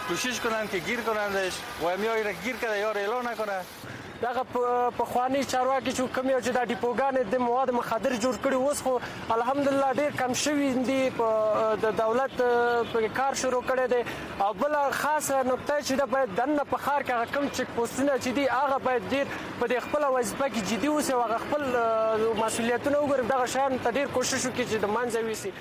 کوشش 0.08 0.40
کنن 0.40 0.68
که 0.68 0.78
گیر 0.78 1.00
کنندش 1.00 1.52
و 1.84 1.88
همیا 1.88 2.14
را 2.14 2.32
گیر 2.32 2.56
کرده 2.56 2.78
یا 2.78 2.90
اعلان 2.90 3.28
نکنه 3.28 3.60
دغه 4.22 4.42
پخوانی 5.00 5.44
چارواکي 5.44 5.92
چې 5.92 6.00
کوم 6.14 6.30
یو 6.30 6.40
چې 6.40 6.48
د 6.56 6.60
ډیپوګان 6.70 7.14
د 7.32 7.36
مواد 7.40 7.70
مخدر 7.70 8.12
جوړ 8.20 8.34
کړي 8.44 8.54
اوس 8.54 8.82
خو 8.82 8.98
الحمدلله 9.36 9.92
ډیر 10.00 10.10
کم 10.18 10.32
شوي 10.34 10.72
دي 10.88 11.00
د 11.84 11.96
دولت 12.02 12.36
په 12.92 13.08
کار 13.20 13.34
شروع 13.42 13.62
کړي 13.70 13.86
دي 13.92 14.02
او 14.40 14.52
بل 14.54 14.76
خاصه 14.90 15.42
نقطه 15.42 15.80
چې 15.86 15.92
د 16.02 16.10
باید 16.12 16.34
دنه 16.36 16.66
په 16.74 16.76
خار 16.76 17.02
کې 17.02 17.34
کم 17.34 17.48
چک 17.48 17.72
پوسټونه 17.80 18.20
چې 18.22 18.30
دي 18.40 18.46
هغه 18.58 18.78
باید 18.78 19.08
ډیر 19.16 19.34
په 19.60 19.66
د 19.74 19.80
خپل 19.88 20.04
وظیفه 20.18 20.48
کې 20.52 20.70
جدي 20.72 20.86
اوسي 20.98 21.12
او 21.12 21.26
خپل 21.48 21.66
مسولیتونه 22.44 22.96
وګوري 22.98 23.28
دغه 23.34 23.46
شان 23.56 23.78
ته 23.82 23.98
ډیر 23.98 24.14
کوشش 24.18 24.40
وکړي 24.46 24.64
چې 24.70 24.82
د 24.84 24.94
منځوي 24.98 25.34
سي 25.44 25.54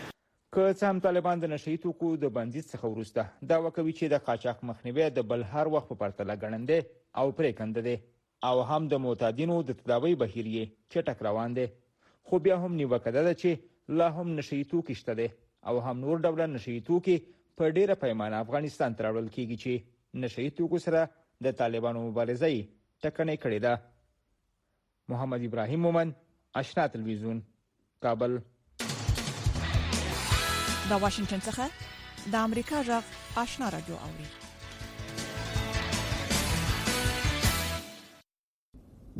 که 0.53 0.61
څه 0.77 0.87
هم 0.91 0.99
طالبان 1.05 1.39
د 1.41 1.45
نشئی 1.53 1.73
توکو 1.81 2.07
د 2.21 2.29
بندیز 2.35 2.69
څخه 2.73 2.87
ورسته 2.93 3.25
دا 3.49 3.57
وکوي 3.65 3.91
چې 3.97 4.05
د 4.13 4.21
قاچاق 4.29 4.63
مخنیوي 4.69 5.09
د 5.17 5.25
بل 5.33 5.43
هر 5.53 5.69
وخت 5.75 5.89
په 5.89 5.97
پرتله 6.03 6.35
ګڼندې 6.43 6.79
او 7.19 7.25
پرې 7.39 7.51
کندې 7.59 7.95
او 8.49 8.63
هم 8.69 8.87
د 8.93 9.01
معتادینو 9.03 9.57
د 9.67 9.75
تداوی 9.81 10.15
بهیر 10.23 10.49
یې 10.53 10.65
چټک 10.93 11.21
روان 11.29 11.57
دی 11.59 11.67
خو 12.29 12.39
بیا 12.47 12.57
هم 12.65 12.73
نیوکه 12.79 13.11
ده 13.17 13.33
چې 13.43 14.01
لا 14.01 14.09
هم 14.17 14.27
نشئی 14.41 14.61
توکي 14.73 14.95
شته 15.01 15.17
دي 15.21 15.27
او 15.69 15.75
هم 15.87 15.95
نور 16.05 16.25
ډول 16.25 16.41
نشئی 16.57 16.79
توکي 16.91 17.17
په 17.61 17.71
ډیره 17.77 17.99
پیمانه 18.05 18.41
افغانستان 18.45 18.97
ته 18.99 19.07
راوړل 19.09 19.29
کیږي 19.37 19.57
چې 19.63 20.23
نشئی 20.25 20.49
توکو 20.61 20.81
سره 20.87 21.05
د 21.47 21.57
طالبانو 21.61 22.03
مبارزه 22.09 22.47
یې 22.55 22.61
ټکنۍ 23.05 23.37
کړې 23.45 23.59
ده 23.65 25.13
محمد 25.13 25.43
ابراهیم 25.51 25.85
مومن 25.87 26.17
آشنا 26.63 26.85
تلویزیون 26.95 27.37
کابل 28.07 28.39
د 30.91 30.97
واشنگټن 31.01 31.41
څخه 31.47 31.65
د 32.33 32.35
امریکا 32.49 32.77
جغ 32.87 33.03
آشنا 33.41 33.67
رادیو 33.75 33.97
اوري 34.05 34.27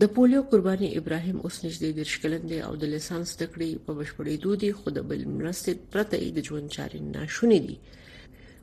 د 0.04 0.10
پولیو 0.16 0.42
قرباني 0.54 0.90
ابراهيم 1.02 1.38
اوس 1.44 1.56
نږدې 1.66 1.90
د 2.00 2.12
شکلندې 2.12 2.58
او 2.68 2.74
د 2.84 2.92
لسانس 2.94 3.30
تکړې 3.42 3.70
په 3.84 3.92
بشپړې 4.00 4.36
دودي 4.46 4.72
خود 4.80 4.96
بل 5.12 5.22
مرستې 5.38 5.72
پرته 5.92 6.18
د 6.40 6.48
ژوند 6.48 6.68
چارې 6.76 7.00
ناشونې 7.16 7.60
دي 7.66 7.76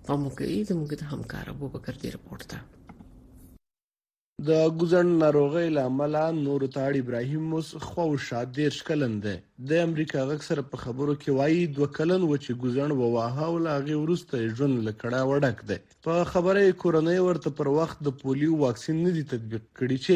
په 0.06 0.12
موګه 0.22 0.46
یې 0.54 0.60
زموږ 0.70 0.88
د 0.96 1.02
همکار 1.12 1.46
ابوبکر 1.54 1.94
دی 2.02 2.08
رپورټ 2.16 2.42
ته 2.52 2.58
د 4.48 4.50
ګوزڼ 4.80 5.04
ناروغۍ 5.20 5.68
له 5.76 5.82
امله 5.90 6.22
نور 6.46 6.62
طاهر 6.74 6.94
ابراهیم 7.02 7.44
اوس 7.56 7.68
خواوشا 7.86 8.40
دېرش 8.58 8.78
کلن 8.88 9.12
دی 9.24 9.36
د 9.68 9.70
امریکا 9.86 10.20
غږ 10.30 10.40
سره 10.48 10.62
په 10.70 10.76
خبرو 10.82 11.14
کې 11.22 11.36
وایي 11.38 11.62
دوه 11.76 11.88
کلن 11.98 12.22
و 12.24 12.36
چې 12.44 12.58
ګوزڼ 12.64 12.90
وواهه 12.96 13.42
او 13.50 13.54
لاغې 13.68 13.94
ورسته 14.02 14.50
ژوند 14.56 14.74
لکړه 14.88 15.20
وډک 15.30 15.56
دی 15.68 15.78
په 16.06 16.14
خبره 16.32 16.60
کورنۍ 16.82 17.18
ورته 17.22 17.48
پر 17.58 17.68
وخت 17.78 17.96
د 18.02 18.08
پولیو 18.20 18.60
واکسین 18.64 18.96
نه 19.06 19.10
دی 19.16 19.24
تطبیق 19.32 19.64
کړی 19.78 19.98
چې 20.04 20.14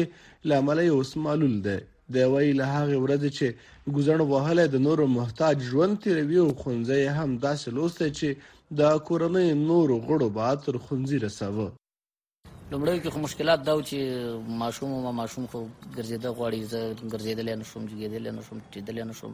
لامل 0.49 0.79
یې 0.85 0.95
اوس 0.97 1.11
معلول 1.25 1.55
دی 1.67 1.77
د 2.13 2.15
وی 2.33 2.47
له 2.59 2.65
هغه 2.77 2.95
ورځ 3.03 3.23
چې 3.37 3.47
ګوزڼ 3.95 4.19
وهله 4.33 4.63
د 4.67 4.75
نورو 4.87 5.05
محتاج 5.17 5.55
ژوند 5.69 6.01
تیروي 6.03 6.39
او 6.45 6.51
خونځي 6.61 7.03
هم 7.17 7.29
داسې 7.45 7.67
لوسته 7.77 8.05
چې 8.19 8.27
د 8.79 8.81
کورنۍ 9.07 9.47
نورو 9.69 9.95
غړو 10.07 10.27
به 10.35 10.47
تر 10.65 10.75
خونځي 10.85 11.17
رساوه 11.25 11.67
لومړی 12.71 12.99
کې 13.03 13.09
خو 13.13 13.19
مشکلات 13.23 13.63
دا 13.69 13.73
و 13.77 13.79
چې 13.79 14.59
ماشوم 14.59 14.91
ما 15.05 15.09
ماشوم 15.15 15.47
خو 15.55 15.59
ګرځېده 15.95 16.29
غواړي 16.37 16.59
زه 16.73 16.79
ګرځېدل 17.13 17.49
نه 17.59 17.65
شوم 17.71 17.87
ګرځېدل 17.91 18.27
نه 18.37 18.43
شوم 18.47 18.61
ټیدل 18.73 18.99
نه 19.09 19.15
شم 19.21 19.33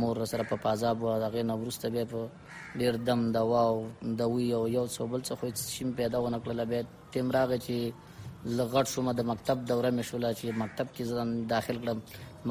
مور 0.00 0.16
سره 0.32 0.48
په 0.48 0.56
پازاب 0.64 1.04
و 1.06 1.12
هغه 1.26 1.44
نه 1.52 1.58
ورسته 1.62 1.90
بیا 1.98 2.04
په 2.14 2.26
ډیر 2.82 2.98
دم 3.10 3.20
دوا 3.38 3.62
او 3.76 3.78
دوی 4.24 4.46
او 4.58 4.60
یو 4.76 4.84
څو 4.96 5.02
بل 5.14 5.22
څه 5.30 5.38
خو 5.38 5.44
شیم 5.78 5.90
پیدا 6.02 6.18
ونه 6.28 6.38
کړل 6.44 6.60
بیا 6.76 6.82
ټیم 7.18 7.26
راغی 7.40 7.58
چې 7.66 7.76
لغړ 8.58 8.84
شوم 8.96 9.06
د 9.22 9.32
مکتب 9.32 9.58
دوره 9.72 9.90
مې 9.96 10.04
شوله 10.12 10.28
چې 10.42 10.46
مکتب 10.66 10.86
کې 10.94 11.02
ځان 11.24 11.28
داخل 11.56 11.76
کړم 11.86 11.98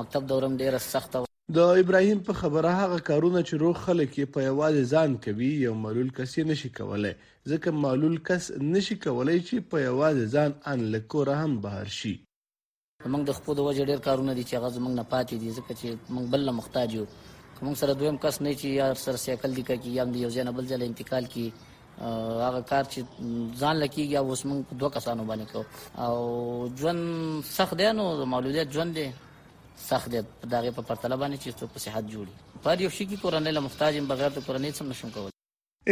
مکتب 0.06 0.22
دوره 0.36 0.48
ډیره 0.66 0.80
سخت 0.94 1.12
او 1.22 1.25
د 1.54 1.58
ابراهیم 1.80 2.22
په 2.28 2.34
خبره 2.38 2.70
هغه 2.78 3.02
کارونه 3.08 3.42
چې 3.48 3.58
روغ 3.64 3.76
خلک 3.88 4.16
یې 4.20 4.26
په 4.36 4.44
یوازې 4.46 4.86
ځان 4.94 5.12
کوي 5.26 5.50
یو 5.64 5.74
معلول 5.82 6.08
کس 6.20 6.32
یې 6.38 6.44
نشي 6.52 6.70
کولای 6.78 7.12
ځکه 7.52 7.74
معلول 7.82 8.16
کس 8.30 8.46
نشي 8.72 8.96
کولای 9.04 9.42
چې 9.48 9.66
په 9.74 9.84
یوازې 9.88 10.26
ځان 10.36 10.56
ان 10.72 10.80
لکوره 10.96 11.36
هم 11.42 11.54
بهر 11.66 11.88
شي 11.98 12.14
موږ 13.14 13.24
د 13.30 13.38
خپل 13.40 13.58
وجه 13.68 13.84
ډیر 13.90 14.00
کارونه 14.08 14.34
دي 14.40 14.44
چې 14.50 14.54
هغه 14.58 14.70
زمنګ 14.78 14.94
نه 15.02 15.06
پاتې 15.14 15.36
دي 15.44 15.50
ځکه 15.58 15.72
چې 15.80 15.88
موږ 16.16 16.26
بل 16.36 16.44
محتاج 16.60 16.90
یو 16.98 17.06
کوم 17.60 17.74
سره 17.82 17.92
دویم 18.00 18.18
کس 18.24 18.36
نه 18.46 18.52
چې 18.60 18.68
یا 18.80 18.88
سر 19.06 19.16
سیکل 19.26 19.52
دي 19.58 19.64
کوي 19.70 19.92
یا 19.98 20.04
د 20.16 20.22
یو 20.24 20.30
ځای 20.38 20.44
نه 20.48 20.54
بل 20.62 20.66
ځای 20.72 20.88
انتقال 20.92 21.26
کوي 21.36 21.46
هغه 22.46 22.62
کار 22.72 22.84
چې 22.92 23.00
ځان 23.62 23.76
لکیږي 23.84 24.16
اوس 24.24 24.42
موږ 24.50 24.62
دوه 24.82 24.90
کسانو 24.98 25.24
باندې 25.30 25.48
کو 25.52 25.62
او 26.08 26.14
ژوند 26.82 27.02
سخت 27.58 27.74
دی 27.84 27.94
نو 28.02 28.08
معلولیت 28.34 28.68
ژوند 28.80 28.94
دی 29.02 29.08
سخت 29.84 30.12
دی 30.14 30.20
دغه 30.54 30.72
په 30.78 30.82
پرتله 30.90 31.16
باندې 31.24 31.38
چې 31.44 31.50
څو 31.60 31.66
په 31.74 31.80
صحت 31.86 32.12
جوړي 32.12 32.62
پر 32.66 32.82
یو 32.86 32.92
شي 32.98 33.06
کې 33.08 33.22
کورنۍ 33.24 33.52
له 33.58 33.62
محتاج 33.68 33.98
بغیر 34.12 34.32
د 34.38 34.40
کورنۍ 34.48 34.72
څخه 34.78 34.88
نشم 34.92 35.10
کولای 35.16 35.32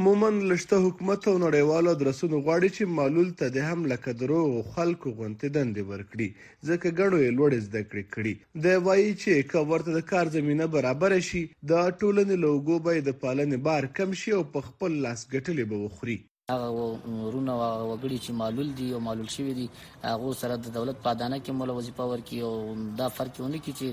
عموماً 0.00 0.30
له 0.50 0.54
شته 0.62 0.76
حکومت 0.86 1.20
او 1.30 1.34
نړیوالو 1.46 1.88
ادرسونو 1.96 2.36
غواړي 2.44 2.68
چې 2.76 2.94
معلول 2.98 3.28
ته 3.38 3.46
د 3.56 3.58
هم 3.68 3.80
لکه 3.92 4.10
دروغو 4.22 4.58
خلکو 4.74 5.08
غونتې 5.18 5.48
دندې 5.56 5.82
ورکړي 5.92 6.28
ځکه 6.68 6.96
ګڼو 6.98 7.18
یې 7.24 7.30
لوړې 7.38 7.58
زده 7.66 7.82
کړې 7.90 8.04
کړي 8.14 8.34
د 8.64 8.66
وایي 8.86 9.12
چې 9.22 9.30
که 9.50 9.58
ورته 9.70 9.90
د 9.94 10.00
کار 10.10 10.26
زمینه 10.36 10.66
برابر 10.76 11.10
شي 11.28 11.42
د 11.70 11.72
ټولنې 12.00 12.36
له 12.42 12.48
اوږو 12.52 12.76
به 12.84 12.92
د 13.00 13.10
پالنې 13.22 13.58
بار 13.66 13.82
کم 13.96 14.10
شي 14.20 14.30
او 14.38 14.44
په 14.54 14.60
خپل 14.68 14.90
لاس 15.04 15.20
ګټلې 15.34 15.64
به 15.70 15.76
وخوري 15.84 16.18
هغه 16.52 16.86
رونه 17.34 17.52
او 17.52 17.84
وګړي 17.90 18.18
چې 18.24 18.30
معلول 18.40 18.68
دي 18.78 18.86
او 18.94 18.98
معلول 19.08 19.28
شوی 19.36 19.52
دي 19.58 19.66
هغه 20.10 20.28
سره 20.40 20.54
د 20.64 20.74
دولت 20.76 20.98
پادانه 21.06 21.38
کې 21.44 21.52
مولا 21.60 21.76
وظیفه 21.76 22.04
ورکړي 22.10 22.38
او 22.48 22.52
دا 22.98 23.06
فرق 23.18 23.40
یې 23.44 23.60
کی 23.66 23.72
چې 23.78 23.86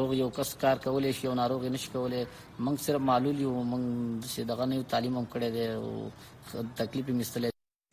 روغ 0.00 0.10
یو 0.18 0.28
کس 0.36 0.52
کار 0.60 0.82
کولای 0.84 1.12
شي 1.20 1.26
او 1.30 1.34
ناروغ 1.40 1.64
نشي 1.76 1.90
کولای 1.94 2.20
موږ 2.64 2.76
صرف 2.86 3.00
معلول 3.08 3.40
یو 3.46 3.54
موږ 3.72 4.38
دغه 4.52 4.68
نه 4.72 4.82
تعلیم 4.94 5.18
هم 5.20 5.26
کړی 5.34 5.48
دی 5.56 5.66
او 5.78 6.64
تکلیف 6.82 7.10
مستله 7.22 7.50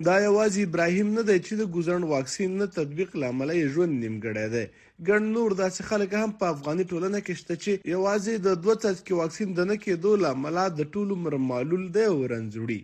دا 0.10 0.16
یوازې 0.28 0.62
ابراهیم 0.70 1.10
نه 1.18 1.24
دی 1.32 1.40
چې 1.46 1.54
د 1.62 1.74
ګوزړن 1.76 2.08
واکسین 2.14 2.56
نه 2.62 2.70
تطبیق 2.80 3.18
لامل 3.24 3.56
یې 3.58 3.72
ژوند 3.74 4.00
نیمګړی 4.04 4.48
دی 4.54 4.66
ګڼ 5.10 5.22
نور 5.34 5.60
داسې 5.64 5.90
خلک 5.92 6.14
هم 6.22 6.32
په 6.42 6.54
افغاني 6.54 6.88
ټولنه 6.92 7.26
کې 7.26 7.34
شته 7.44 7.56
چې 7.66 7.72
یوازې 7.96 8.48
د 8.48 8.62
دوه 8.64 8.80
تکي 8.88 9.22
واکسین 9.26 9.58
د 9.62 9.72
نه 9.74 9.82
کېدو 9.86 10.16
لامل 10.26 10.64
د 10.82 10.90
ټولو 10.94 11.22
مرمالول 11.28 11.92
دی 12.00 12.10
او 12.16 12.18
رنځوړي 12.36 12.82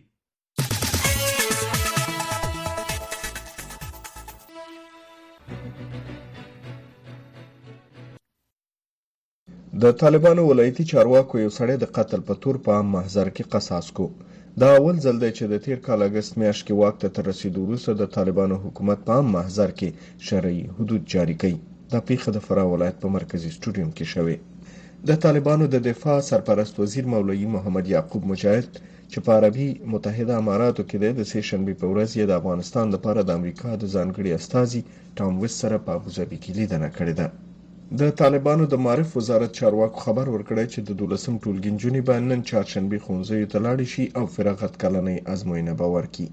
د 9.84 9.86
طالبانو 10.02 10.42
ولایتي 10.52 10.84
چارواکو 10.92 11.34
یو 11.44 11.52
سړی 11.60 11.76
د 11.80 11.86
قتل 11.98 12.20
په 12.28 12.34
تور 12.42 12.56
په 12.64 12.70
عام 12.76 12.88
محضر 12.96 13.28
کې 13.36 13.44
قصاص 13.54 13.88
کو 13.98 14.06
دا 14.62 14.70
اول 14.80 14.96
ځل 15.06 15.16
دی 15.24 15.32
چې 15.38 15.44
د 15.52 15.54
تیر 15.66 15.80
کال 15.86 16.00
اگست 16.08 16.32
میاشت 16.42 16.62
کې 16.68 16.74
واک 16.82 16.96
ته 17.02 17.08
تر 17.16 17.24
رسیدو 17.32 17.60
وروسته 17.64 17.92
د 17.96 18.04
طالبانو 18.18 18.56
حکومت 18.64 19.00
په 19.08 19.12
عام 19.16 19.28
محضر 19.36 19.70
کې 19.80 19.90
شرعي 20.28 20.62
حدود 20.78 21.02
جاری 21.14 21.36
کړي 21.42 21.56
دا 21.94 22.00
پیښه 22.10 22.28
د 22.34 22.40
فراه 22.48 22.68
ولایت 22.74 22.98
په 23.04 23.08
مرکزی 23.18 23.50
سټوډیوم 23.56 23.92
کې 23.98 24.06
شوې 24.14 24.38
د 25.10 25.22
طالبانو 25.26 25.66
د 25.74 25.78
دفاع 25.90 26.18
سرپرست 26.32 26.74
وزیر 26.84 27.06
مولوی 27.14 27.48
محمد 27.56 27.86
یعقوب 27.96 28.24
مجاهد 28.32 28.70
چې 29.12 29.18
په 29.26 29.32
عربي 29.38 29.70
متحده 29.94 30.34
اماراتو 30.42 30.88
کې 30.90 30.98
د 31.20 31.24
سیشنبې 31.34 31.74
په 31.82 31.86
ورځ 31.92 32.10
یې 32.20 32.26
د 32.28 32.34
افغانستان 32.42 32.86
لپاره 32.96 33.22
د 33.30 33.38
امریکا 33.40 33.70
د 33.80 33.84
ځانګړي 33.96 34.32
استاذي 34.40 34.82
ټام 35.18 35.32
وس 35.44 35.54
سره 35.64 35.84
په 35.88 35.92
ابوظبي 36.00 36.38
کې 36.44 36.56
لیدنه 36.60 36.90
کړې 36.98 37.16
ده 37.22 37.28
د 38.00 38.02
طالبانو 38.22 38.64
د 38.70 38.76
معرف 38.86 39.10
وزارت 39.18 39.52
چارواکو 39.60 40.00
خبر 40.06 40.26
ورکړی 40.36 40.66
چې 40.74 40.80
د 40.88 40.90
دولسم 41.02 41.34
ټولګي 41.44 41.72
نجونې 41.76 42.02
به 42.08 42.16
نن 42.32 42.40
چهارشنبه 42.50 42.98
ښوونځیو 43.06 43.50
ته 43.52 43.58
لاړې 43.66 43.88
شي 43.94 44.06
او 44.18 44.26
فراغت 44.36 44.74
کلنۍ 44.82 45.18
ازموینه 45.34 45.74
به 45.80 45.88
ورکړي 45.96 46.28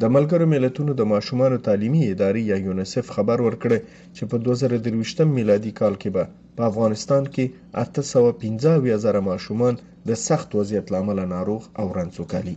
د 0.00 0.02
ملګرو 0.14 0.46
ملتونو 0.54 0.92
د 0.96 1.02
ماشومانو 1.12 1.62
تعلیمي 1.66 2.02
ادارې 2.12 2.42
یا 2.52 2.56
یونیسف 2.66 3.06
خبر 3.16 3.38
ورکړی 3.46 3.78
چې 4.16 4.22
په 4.30 4.36
2023 4.44 5.36
میلادي 5.38 5.72
کال 5.80 5.94
کې 6.02 6.10
به 6.16 6.24
په 6.56 6.62
افغانستان 6.70 7.22
کې 7.34 7.44
815 7.82 9.04
زره 9.04 9.20
ماشومان 9.30 9.74
د 10.08 10.10
سخت 10.28 10.48
وضعیت 10.58 10.86
لامل 10.94 11.18
ناروغ 11.36 11.62
او 11.80 11.86
رنځ 11.98 12.14
وکړي 12.22 12.54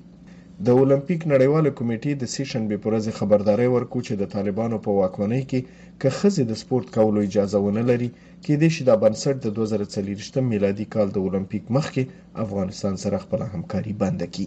د 0.67 0.69
اولمپیک 0.80 1.21
نړیواله 1.34 1.69
کمیټې 1.80 2.13
د 2.17 2.24
سې 2.34 2.43
شنبې 2.52 2.78
په 2.80 2.88
ورځ 2.89 3.06
خبرداري 3.19 3.67
ورکو 3.76 3.97
چې 4.08 4.13
د 4.15 4.24
طالبانو 4.36 4.78
په 4.86 4.89
واکمنۍ 5.00 5.43
کې 5.50 5.60
که 6.02 6.08
خزي 6.17 6.43
د 6.47 6.54
سپورت 6.62 6.88
کولو 6.95 7.19
اجازه 7.28 7.58
ونه 7.62 7.84
لري 7.89 8.10
کې 8.43 8.54
د 8.58 8.63
شیدا 8.76 8.95
بنسټ 9.04 9.36
د 9.41 9.47
2040 9.58 10.41
میلادي 10.52 10.86
کال 10.93 11.08
د 11.12 11.17
اولمپیک 11.26 11.63
مخکې 11.76 12.04
افغانستان 12.45 12.93
سره 13.04 13.17
خپل 13.24 13.39
همکاري 13.54 13.93
بند 14.02 14.19
کړي 14.34 14.45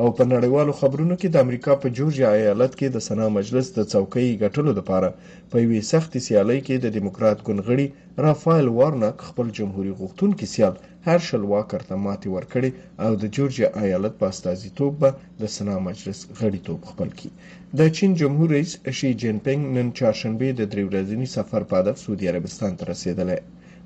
او 0.00 0.08
په 0.18 0.24
نړیوالو 0.34 0.72
خبرونو 0.80 1.14
کې 1.20 1.28
د 1.30 1.36
امریکا 1.44 1.72
په 1.82 1.88
جورجیا 1.96 2.28
ایالت 2.40 2.72
کې 2.78 2.86
د 2.90 2.98
سنا 3.08 3.26
مجلس 3.38 3.66
د 3.72 3.80
څوکۍ 3.92 4.28
ګټلو 4.42 4.70
لپاره 4.78 5.08
په 5.50 5.56
یوې 5.64 5.80
سختې 5.92 6.18
سیالۍ 6.26 6.60
کې 6.66 6.74
د 6.78 6.86
دیموکرات 6.96 7.38
ګوندغړي 7.46 7.86
رافائل 8.26 8.68
وارنک 8.78 9.16
خپل 9.28 9.46
جمهوریت 9.58 9.96
غوښتونکي 10.02 10.46
سیال 10.54 10.74
هرشل 11.08 11.42
واکر 11.52 11.82
ته 11.88 11.94
ماتې 12.04 12.28
ورکړې 12.36 12.70
او 13.04 13.10
د 13.22 13.24
جورجیا 13.36 13.68
ایالت 13.84 14.14
په 14.20 14.26
استازیتوب 14.32 14.92
به 15.00 15.10
د 15.40 15.42
سنا 15.56 15.76
مجلس 15.88 16.18
غړیتوب 16.38 16.78
خپل 16.90 17.08
کړي 17.18 17.30
د 17.78 17.80
چین 17.96 18.10
جمهور 18.20 18.48
رئیس 18.56 18.72
شي 18.98 19.10
جین 19.20 19.36
پینګ 19.46 19.60
نن 19.76 19.86
چهارشنبه 19.98 20.48
د 20.58 20.62
درې 20.72 20.84
ورځې 20.90 21.26
سفر 21.36 21.60
په 21.70 21.74
هدف 21.80 21.96
سعودي 22.04 22.26
عربستان 22.32 22.70
ته 22.78 22.82
رسیدلی 22.92 23.38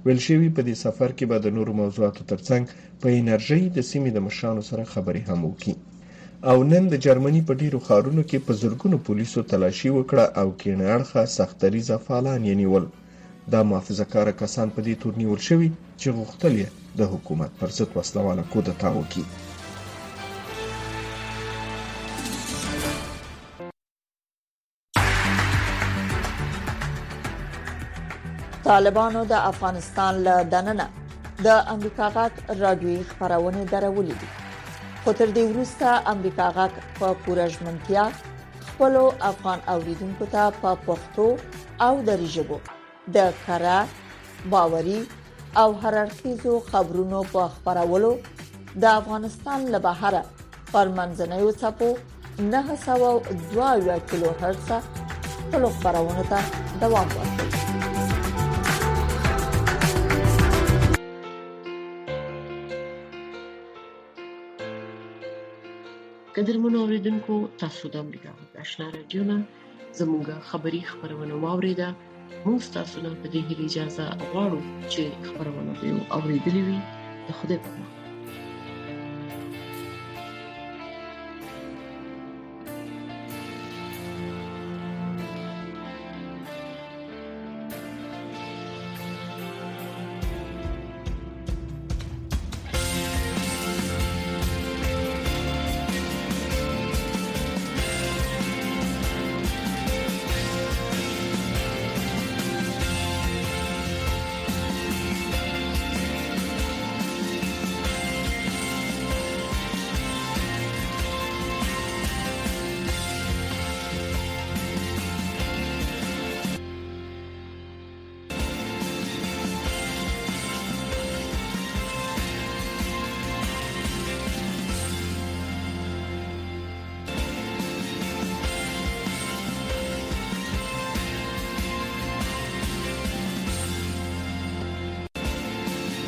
ویل 0.05 0.21
شوی 0.27 0.49
په 0.57 0.61
دې 0.66 0.75
سفر 0.85 1.09
کې 1.19 1.25
به 1.31 1.37
د 1.45 1.49
نورو 1.57 1.73
موضوعاتو 1.83 2.29
ترڅنګ 2.33 2.64
په 3.03 3.07
انرژي 3.21 3.62
د 3.77 3.79
سیمې 3.90 4.11
د 4.14 4.19
مشرانو 4.27 4.62
سره 4.71 4.83
خبرې 4.92 5.23
هم 5.31 5.40
وکړي 5.51 5.77
او 6.44 6.62
نن 6.64 6.88
د 6.92 6.99
جرمني 7.05 7.42
په 7.51 7.55
ډیرو 7.61 7.79
ښارونو 7.85 8.22
کې 8.22 8.38
په 8.49 8.53
زرګونو 8.62 8.99
پولیسو 9.09 9.42
تلاشي 9.53 9.90
وکړه 9.90 10.25
او 10.42 10.51
کینړخه 10.62 11.25
سختریزه 11.35 11.96
فعالان 12.09 12.44
یې 12.44 12.55
نیول 12.62 12.87
دا 13.55 13.62
محافظه 13.70 14.05
کار 14.16 14.31
کسان 14.42 14.70
په 14.77 14.83
دې 14.83 14.94
تور 15.07 15.14
نیول 15.22 15.40
شوی 15.49 15.70
چې 16.01 16.09
غوښتل 16.16 16.53
یې 16.61 16.68
د 17.03 17.11
حکومت 17.14 17.51
پر 17.62 17.70
ضد 17.70 17.88
وسلواله 17.96 18.42
کودتا 18.55 18.88
وکړي 19.01 19.27
طالبانو 28.70 29.20
د 29.33 29.44
افغانستان 29.53 30.14
له 30.27 30.37
دننه 30.55 30.87
د 31.44 31.49
امریکا 31.75 32.07
غاټ 32.16 32.35
رادیوي 32.62 33.05
خبرونه 33.11 33.61
درولې 33.66 34.16
دي 34.25 34.35
خو 35.07 35.12
تر 35.21 35.31
دې 35.35 35.42
وروسته 35.51 35.90
امریکا 36.12 36.45
غاک 36.55 36.79
په 36.95 37.09
پوره 37.25 37.45
ژمنتیا 37.57 38.05
خپل 38.71 38.97
افغان 39.29 39.61
اوریدونکو 39.75 40.27
ته 40.33 40.47
په 40.62 40.71
پښتو 40.87 41.27
او 41.87 41.92
دري 42.09 42.27
ژبه 42.37 42.59
د 43.16 43.37
کرا 43.45 43.77
باوري 44.55 44.99
او 45.62 45.69
هررخیزو 45.85 46.55
خبرونو 46.73 47.21
په 47.35 47.45
خبرولو 47.59 48.12
د 48.87 48.87
افغانستان 49.01 49.61
له 49.75 49.79
بهره 49.88 50.23
پرمنځنوي 50.73 51.53
صفو 51.62 51.90
902 52.53 54.03
کیلو 54.11 54.33
هرتز 54.42 54.90
خپل 55.38 55.62
خبرونه 55.79 56.23
ته 56.33 56.40
دوام 56.83 57.09
ورکوي 57.21 57.56
قدرمنو 66.37 66.77
اوریدونکو 66.83 67.35
تاسو 67.62 67.85
د 67.92 67.94
امریکا 68.05 68.31
آشنا 68.62 68.87
رادیو 68.96 69.22
نه 69.31 69.37
زموږه 70.01 70.37
خبری 70.51 70.81
خبرونه 70.90 71.35
واوریده 71.44 71.88
موږ 72.46 72.62
تاسو 72.77 72.96
ته 73.05 73.11
د 73.22 73.25
دې 73.35 73.42
اجازه 73.64 74.05
غواړو 74.31 74.61
چې 74.92 75.03
خبرونه 75.27 75.72
به 75.81 75.90
اوریدلې 76.16 76.62
وي 76.68 76.79
د 77.27 77.29
خوده 77.38 77.57
په 77.64 77.70